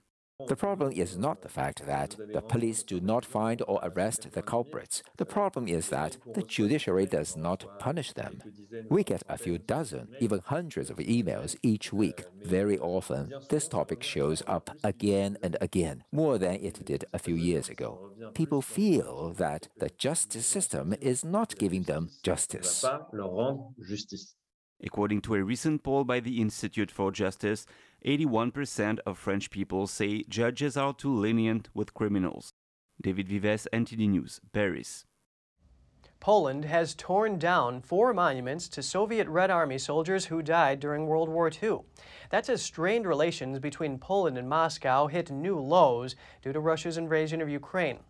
[0.46, 4.40] The problem is not the fact that the police do not find or arrest the
[4.40, 5.02] culprits.
[5.16, 8.40] The problem is that the judiciary does not punish them.
[8.88, 12.24] We get a few dozen, even hundreds of emails each week.
[12.44, 17.34] Very often, this topic shows up again and again, more than it did a few
[17.34, 18.12] years ago.
[18.34, 22.84] People feel that the justice system is not giving them justice.
[24.84, 27.66] According to a recent poll by the Institute for Justice,
[28.06, 32.52] 81% of French people say judges are too lenient with criminals.
[33.00, 35.04] David Vives, NTD News, Paris.
[36.20, 41.28] Poland has torn down four monuments to Soviet Red Army soldiers who died during World
[41.28, 41.80] War II.
[42.30, 47.40] That's as strained relations between Poland and Moscow hit new lows due to Russia's invasion
[47.40, 48.00] of Ukraine.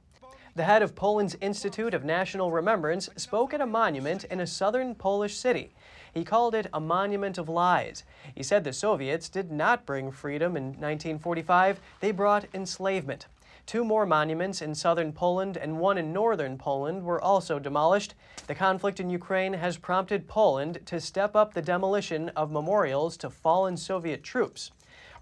[0.55, 4.95] The head of Poland's Institute of National Remembrance spoke at a monument in a southern
[4.95, 5.75] Polish city.
[6.13, 8.05] He called it a monument of lies.
[8.35, 13.27] He said the Soviets did not bring freedom in 1945, they brought enslavement.
[13.69, 18.15] Two more monuments in southern Poland and one in northern Poland were also demolished.
[18.47, 23.29] The conflict in Ukraine has prompted Poland to step up the demolition of memorials to
[23.29, 24.71] fallen Soviet troops.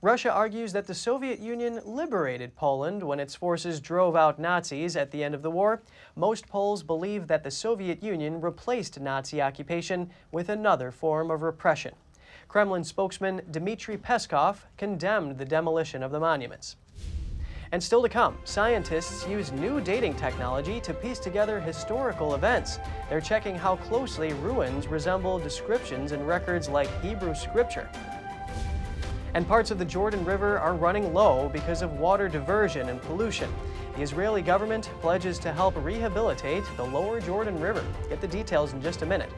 [0.03, 5.11] Russia argues that the Soviet Union liberated Poland when its forces drove out Nazis at
[5.11, 5.83] the end of the war.
[6.15, 11.95] Most Poles believe that the Soviet Union replaced Nazi occupation with another form of repression.
[12.47, 16.77] Kremlin spokesman Dmitry Peskov condemned the demolition of the monuments.
[17.73, 22.79] And still to come, scientists use new dating technology to piece together historical events.
[23.09, 27.91] They're checking how closely ruins resemble descriptions in records like Hebrew scripture.
[29.37, 33.53] And parts of the Jordan River are running low because of water diversion and pollution.
[33.95, 37.85] The Israeli government pledges to help rehabilitate the lower Jordan River.
[38.09, 39.29] Get the details in just a minute.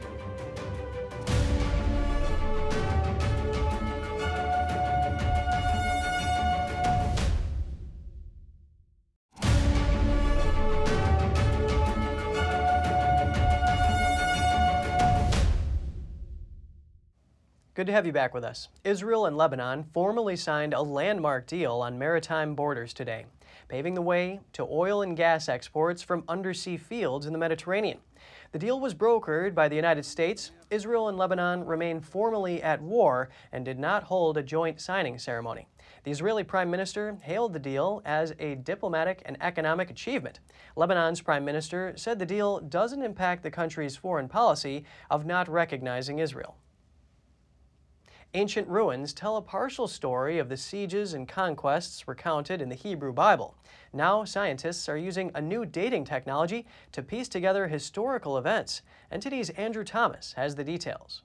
[17.79, 18.67] Good to have you back with us.
[18.83, 23.25] Israel and Lebanon formally signed a landmark deal on maritime borders today,
[23.69, 27.99] paving the way to oil and gas exports from undersea fields in the Mediterranean.
[28.51, 30.51] The deal was brokered by the United States.
[30.69, 35.65] Israel and Lebanon remain formally at war and did not hold a joint signing ceremony.
[36.03, 40.41] The Israeli Prime Minister hailed the deal as a diplomatic and economic achievement.
[40.75, 46.19] Lebanon's Prime Minister said the deal doesn't impact the country's foreign policy of not recognizing
[46.19, 46.57] Israel.
[48.35, 53.11] Ancient ruins tell a partial story of the sieges and conquests recounted in the Hebrew
[53.11, 53.55] Bible.
[53.91, 58.83] Now, scientists are using a new dating technology to piece together historical events.
[59.11, 61.23] NTD's Andrew Thomas has the details.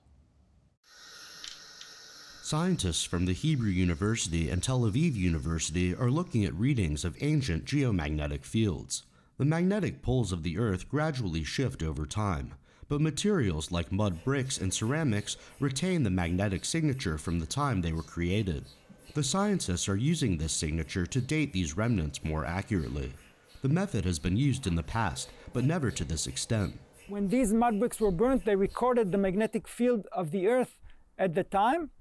[2.41, 7.65] Scientists from the Hebrew University and Tel Aviv University are looking at readings of ancient
[7.65, 9.03] geomagnetic fields.
[9.37, 12.55] The magnetic poles of the Earth gradually shift over time,
[12.87, 17.93] but materials like mud bricks and ceramics retain the magnetic signature from the time they
[17.93, 18.65] were created.
[19.13, 23.13] The scientists are using this signature to date these remnants more accurately.
[23.61, 26.79] The method has been used in the past, but never to this extent.
[27.07, 30.79] When these mud bricks were burnt, they recorded the magnetic field of the Earth
[31.17, 31.91] at the time,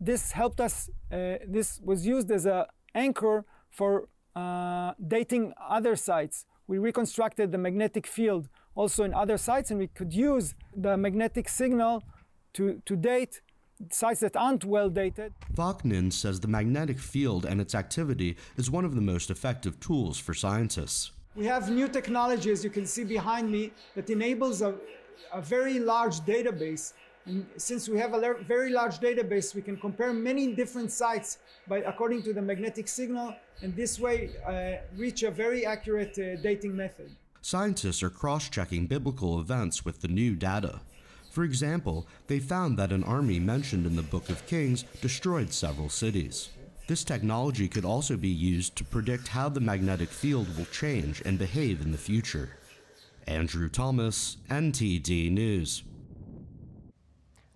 [0.00, 2.64] this helped us, uh, this was used as an
[2.94, 6.44] anchor for uh, dating other sites.
[6.66, 11.48] We reconstructed the magnetic field also in other sites, and we could use the magnetic
[11.48, 12.02] signal
[12.54, 13.40] to, to date
[13.90, 15.32] sites that aren't well dated.
[15.52, 20.18] Vaknin says the magnetic field and its activity is one of the most effective tools
[20.18, 21.10] for scientists.
[21.34, 24.74] We have new technology, as you can see behind me, that enables a,
[25.32, 26.92] a very large database
[27.26, 31.78] and since we have a very large database, we can compare many different sites by
[31.78, 36.76] according to the magnetic signal, and this way uh, reach a very accurate uh, dating
[36.76, 37.10] method.
[37.44, 40.80] Scientists are cross-checking biblical events with the new data.
[41.30, 45.90] For example, they found that an army mentioned in the Book of Kings destroyed several
[45.90, 46.48] cities.
[46.86, 51.38] This technology could also be used to predict how the magnetic field will change and
[51.38, 52.56] behave in the future.
[53.26, 55.82] Andrew Thomas, NTD News.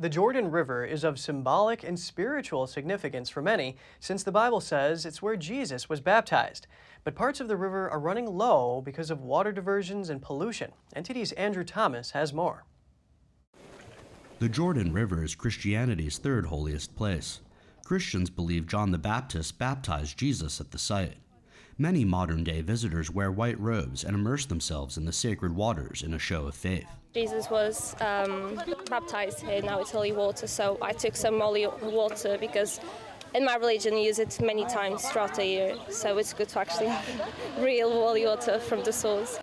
[0.01, 5.05] The Jordan River is of symbolic and spiritual significance for many, since the Bible says
[5.05, 6.69] it's where Jesus was baptized.
[7.03, 10.71] But parts of the river are running low because of water diversions and pollution.
[10.95, 12.65] NTD's Andrew Thomas has more.
[14.39, 17.41] The Jordan River is Christianity's third holiest place.
[17.85, 21.17] Christians believe John the Baptist baptized Jesus at the site.
[21.81, 26.13] Many modern day visitors wear white robes and immerse themselves in the sacred waters in
[26.13, 26.89] a show of faith.
[27.15, 28.61] Jesus was um,
[28.91, 32.81] baptized here, now it's holy water, so I took some holy water because
[33.33, 36.59] in my religion you use it many times throughout the year, so it's good to
[36.59, 37.07] actually have
[37.61, 39.39] real holy water from the source.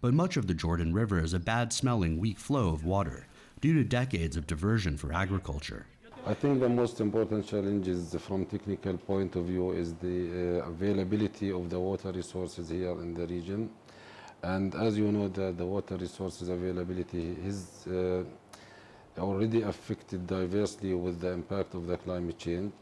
[0.00, 3.28] But much of the Jordan River is a bad smelling, weak flow of water
[3.60, 5.86] due to decades of diversion for agriculture.
[6.28, 10.68] I think the most important challenge is from technical point of view is the uh,
[10.68, 13.70] availability of the water resources here in the region.
[14.42, 18.24] And as you know, the, the water resources availability is uh,
[19.18, 22.74] already affected diversely with the impact of the climate change.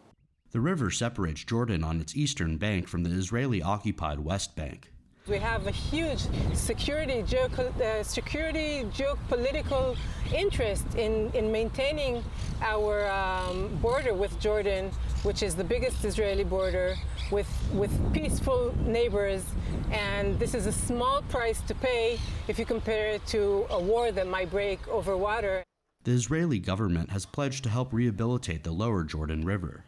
[0.51, 4.91] The river separates Jordan on its eastern bank from the Israeli occupied West Bank.
[5.29, 9.97] We have a huge security, uh, security geopolitical
[10.33, 12.23] interest in, in maintaining
[12.63, 14.93] our um, border with Jordan,
[15.25, 16.95] which is the biggest Israeli border,
[17.33, 19.43] with, with peaceful neighbors.
[19.91, 24.13] And this is a small price to pay if you compare it to a war
[24.13, 25.65] that might break over water.
[26.05, 29.87] The Israeli government has pledged to help rehabilitate the lower Jordan River.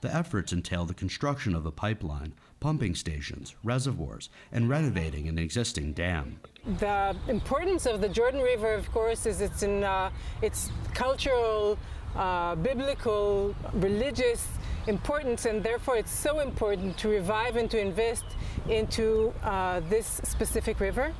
[0.00, 5.92] The efforts entail the construction of a pipeline, pumping stations, reservoirs, and renovating an existing
[5.94, 6.38] dam.
[6.78, 10.10] The importance of the Jordan River, of course, is it's in uh,
[10.42, 11.78] its cultural,
[12.14, 14.46] uh, biblical, religious
[14.86, 18.24] importance, and therefore it's so important to revive and to invest
[18.68, 21.12] into uh, this specific river.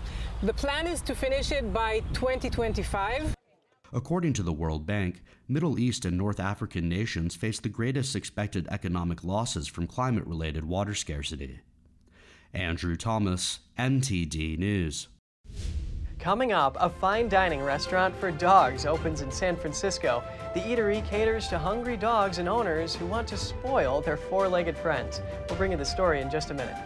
[0.42, 3.34] The plan is to finish it by 2025.
[3.92, 8.68] According to the World Bank, Middle East and North African nations face the greatest expected
[8.70, 11.60] economic losses from climate related water scarcity.
[12.54, 15.08] Andrew Thomas, NTD News.
[16.20, 20.22] Coming up, a fine dining restaurant for dogs opens in San Francisco.
[20.54, 24.76] The eatery caters to hungry dogs and owners who want to spoil their four legged
[24.76, 25.20] friends.
[25.48, 26.76] We'll bring you the story in just a minute.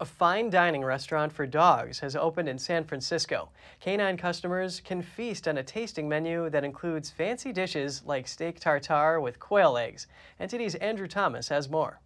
[0.00, 3.48] A fine dining restaurant for dogs has opened in San Francisco.
[3.80, 9.20] Canine customers can feast on a tasting menu that includes fancy dishes like steak tartare
[9.20, 10.06] with quail eggs.
[10.40, 12.00] NTD's Andrew Thomas has more.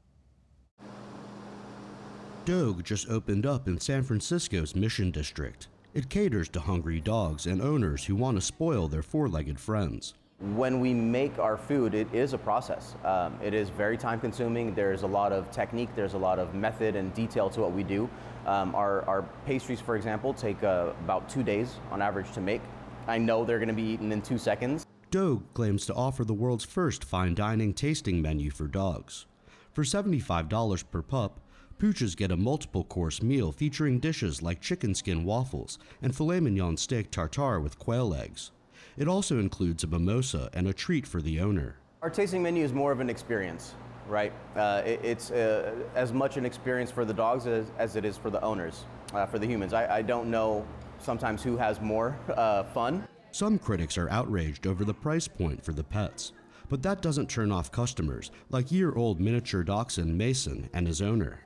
[2.47, 5.69] Dogue just opened up in San Francisco's Mission District.
[5.93, 10.15] It caters to hungry dogs and owners who want to spoil their four legged friends.
[10.43, 12.97] When we make our food, it is a process.
[13.05, 14.75] Um, it is very time consuming.
[14.75, 17.85] There's a lot of technique, there's a lot of method and detail to what we
[17.85, 18.11] do.
[18.45, 22.61] Um, our, our, pastries, for example, take uh, about two days on average to make.
[23.07, 24.85] I know they're going to be eaten in two seconds.
[25.13, 29.27] Dogue claims to offer the world's first fine dining tasting menu for dogs.
[29.73, 31.39] For $75 per pup,
[31.79, 36.77] Pooches get a multiple course meal featuring dishes like chicken skin waffles and filet mignon
[36.77, 38.51] steak tartare with quail eggs.
[38.97, 41.77] It also includes a mimosa and a treat for the owner.
[42.03, 43.75] Our tasting menu is more of an experience,
[44.07, 44.33] right?
[44.57, 48.17] Uh, it, it's uh, as much an experience for the dogs as, as it is
[48.17, 48.85] for the owners.
[49.15, 49.73] uh, for the humans.
[49.73, 50.67] I, I, don't know
[50.99, 53.07] sometimes who has more uh, fun.
[53.31, 56.33] Some critics are outraged over the price point for the pets,
[56.69, 61.41] but that doesn't turn off customers like year old miniature dachshund Mason and his owner.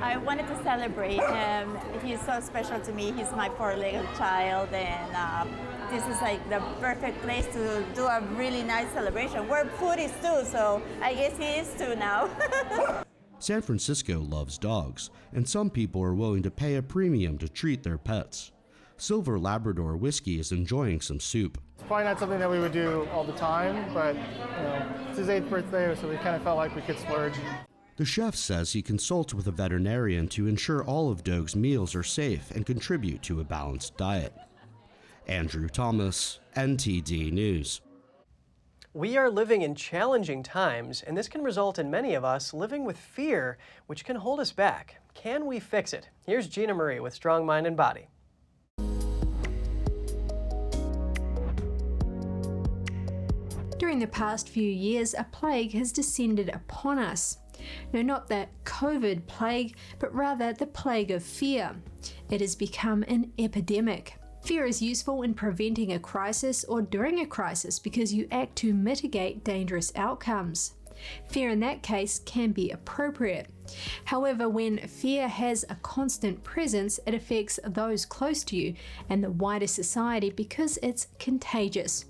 [0.00, 1.78] I wanted to celebrate him.
[2.02, 3.12] He's so special to me.
[3.12, 5.46] He's my four-legged child, and uh,
[5.90, 9.48] this is like the perfect place to do a really nice celebration.
[9.48, 12.30] We're foodies too, so I guess he is too now.
[13.40, 17.82] San Francisco loves dogs, and some people are willing to pay a premium to treat
[17.82, 18.52] their pets.
[18.98, 21.58] Silver Labrador Whiskey is enjoying some soup.
[21.78, 25.18] It's probably not something that we would do all the time, but you know, it's
[25.18, 27.34] his eighth birthday, so we kind of felt like we could splurge.
[27.96, 32.02] The chef says he consults with a veterinarian to ensure all of Dogue's meals are
[32.02, 34.34] safe and contribute to a balanced diet.
[35.26, 37.80] Andrew Thomas, NTD News.
[38.92, 42.84] We are living in challenging times, and this can result in many of us living
[42.84, 43.56] with fear,
[43.86, 44.96] which can hold us back.
[45.14, 46.08] Can we fix it?
[46.26, 48.08] Here's Gina Marie with Strong Mind and Body.
[53.78, 57.38] During the past few years, a plague has descended upon us.
[57.92, 61.76] No, not the COVID plague, but rather the plague of fear.
[62.30, 64.19] It has become an epidemic.
[64.42, 68.72] Fear is useful in preventing a crisis or during a crisis because you act to
[68.72, 70.74] mitigate dangerous outcomes.
[71.28, 73.48] Fear in that case can be appropriate.
[74.04, 78.74] However, when fear has a constant presence, it affects those close to you
[79.08, 82.06] and the wider society because it's contagious.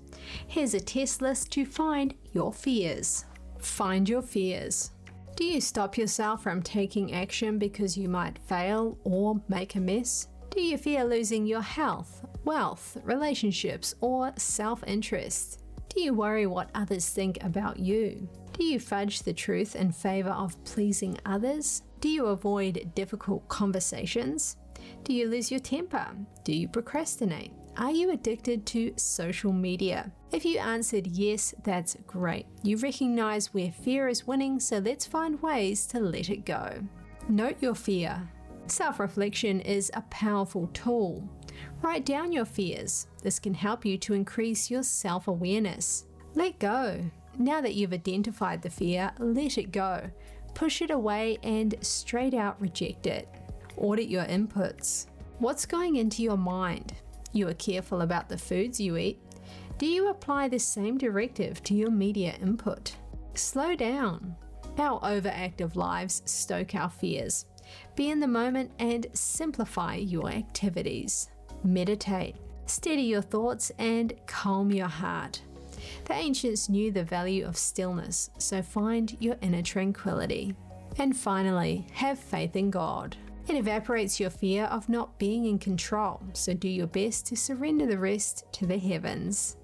[0.47, 3.25] Here's a test list to find your fears.
[3.59, 4.91] Find your fears.
[5.35, 10.27] Do you stop yourself from taking action because you might fail or make a mess?
[10.51, 15.63] Do you fear losing your health, wealth, relationships, or self interest?
[15.87, 18.27] Do you worry what others think about you?
[18.51, 21.83] Do you fudge the truth in favour of pleasing others?
[22.01, 24.57] Do you avoid difficult conversations?
[25.05, 26.05] Do you lose your temper?
[26.43, 27.53] Do you procrastinate?
[27.77, 30.11] Are you addicted to social media?
[30.33, 32.45] If you answered yes, that's great.
[32.61, 36.83] You recognize where fear is winning, so let's find ways to let it go.
[37.29, 38.29] Note your fear.
[38.67, 41.27] Self reflection is a powerful tool.
[41.81, 43.07] Write down your fears.
[43.21, 46.05] This can help you to increase your self awareness.
[46.35, 47.03] Let go.
[47.37, 50.09] Now that you've identified the fear, let it go.
[50.53, 53.27] Push it away and straight out reject it.
[53.77, 55.07] Audit your inputs.
[55.39, 56.93] What's going into your mind?
[57.33, 59.19] You are careful about the foods you eat.
[59.77, 62.95] Do you apply the same directive to your media input?
[63.33, 64.35] Slow down.
[64.77, 67.45] Our overactive lives stoke our fears.
[67.95, 71.29] Be in the moment and simplify your activities.
[71.63, 72.35] Meditate.
[72.65, 75.41] Steady your thoughts and calm your heart.
[76.05, 80.55] The ancients knew the value of stillness, so find your inner tranquility.
[80.97, 83.17] And finally, have faith in God.
[83.47, 87.85] It evaporates your fear of not being in control, so do your best to surrender
[87.85, 89.57] the rest to the heavens.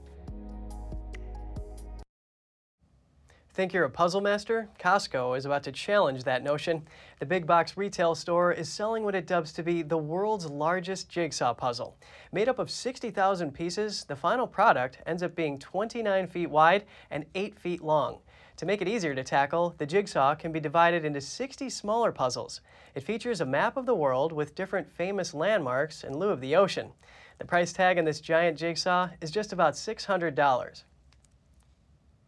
[3.53, 4.70] Think you're a puzzle master?
[4.80, 6.88] Costco is about to challenge that notion.
[7.20, 11.09] The big box retail store is selling what it dubs to be the world's largest
[11.09, 11.97] jigsaw puzzle.
[12.32, 17.26] Made up of 60,000 pieces, the final product ends up being 29 feet wide and
[17.34, 18.20] 8 feet long.
[18.57, 22.61] To make it easier to tackle, the jigsaw can be divided into 60 smaller puzzles.
[22.93, 26.55] It features a map of the world with different famous landmarks in lieu of the
[26.55, 26.91] ocean.
[27.39, 30.84] The price tag on this giant jigsaw is just about $600.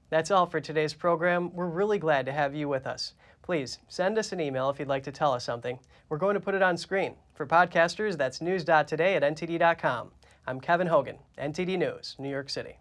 [0.10, 1.54] That's all for today's program.
[1.54, 3.14] We're really glad to have you with us.
[3.50, 5.80] Please send us an email if you'd like to tell us something.
[6.08, 7.16] We're going to put it on screen.
[7.34, 10.12] For podcasters, that's news.today at ntd.com.
[10.46, 12.78] I'm Kevin Hogan, NTD News, New York City.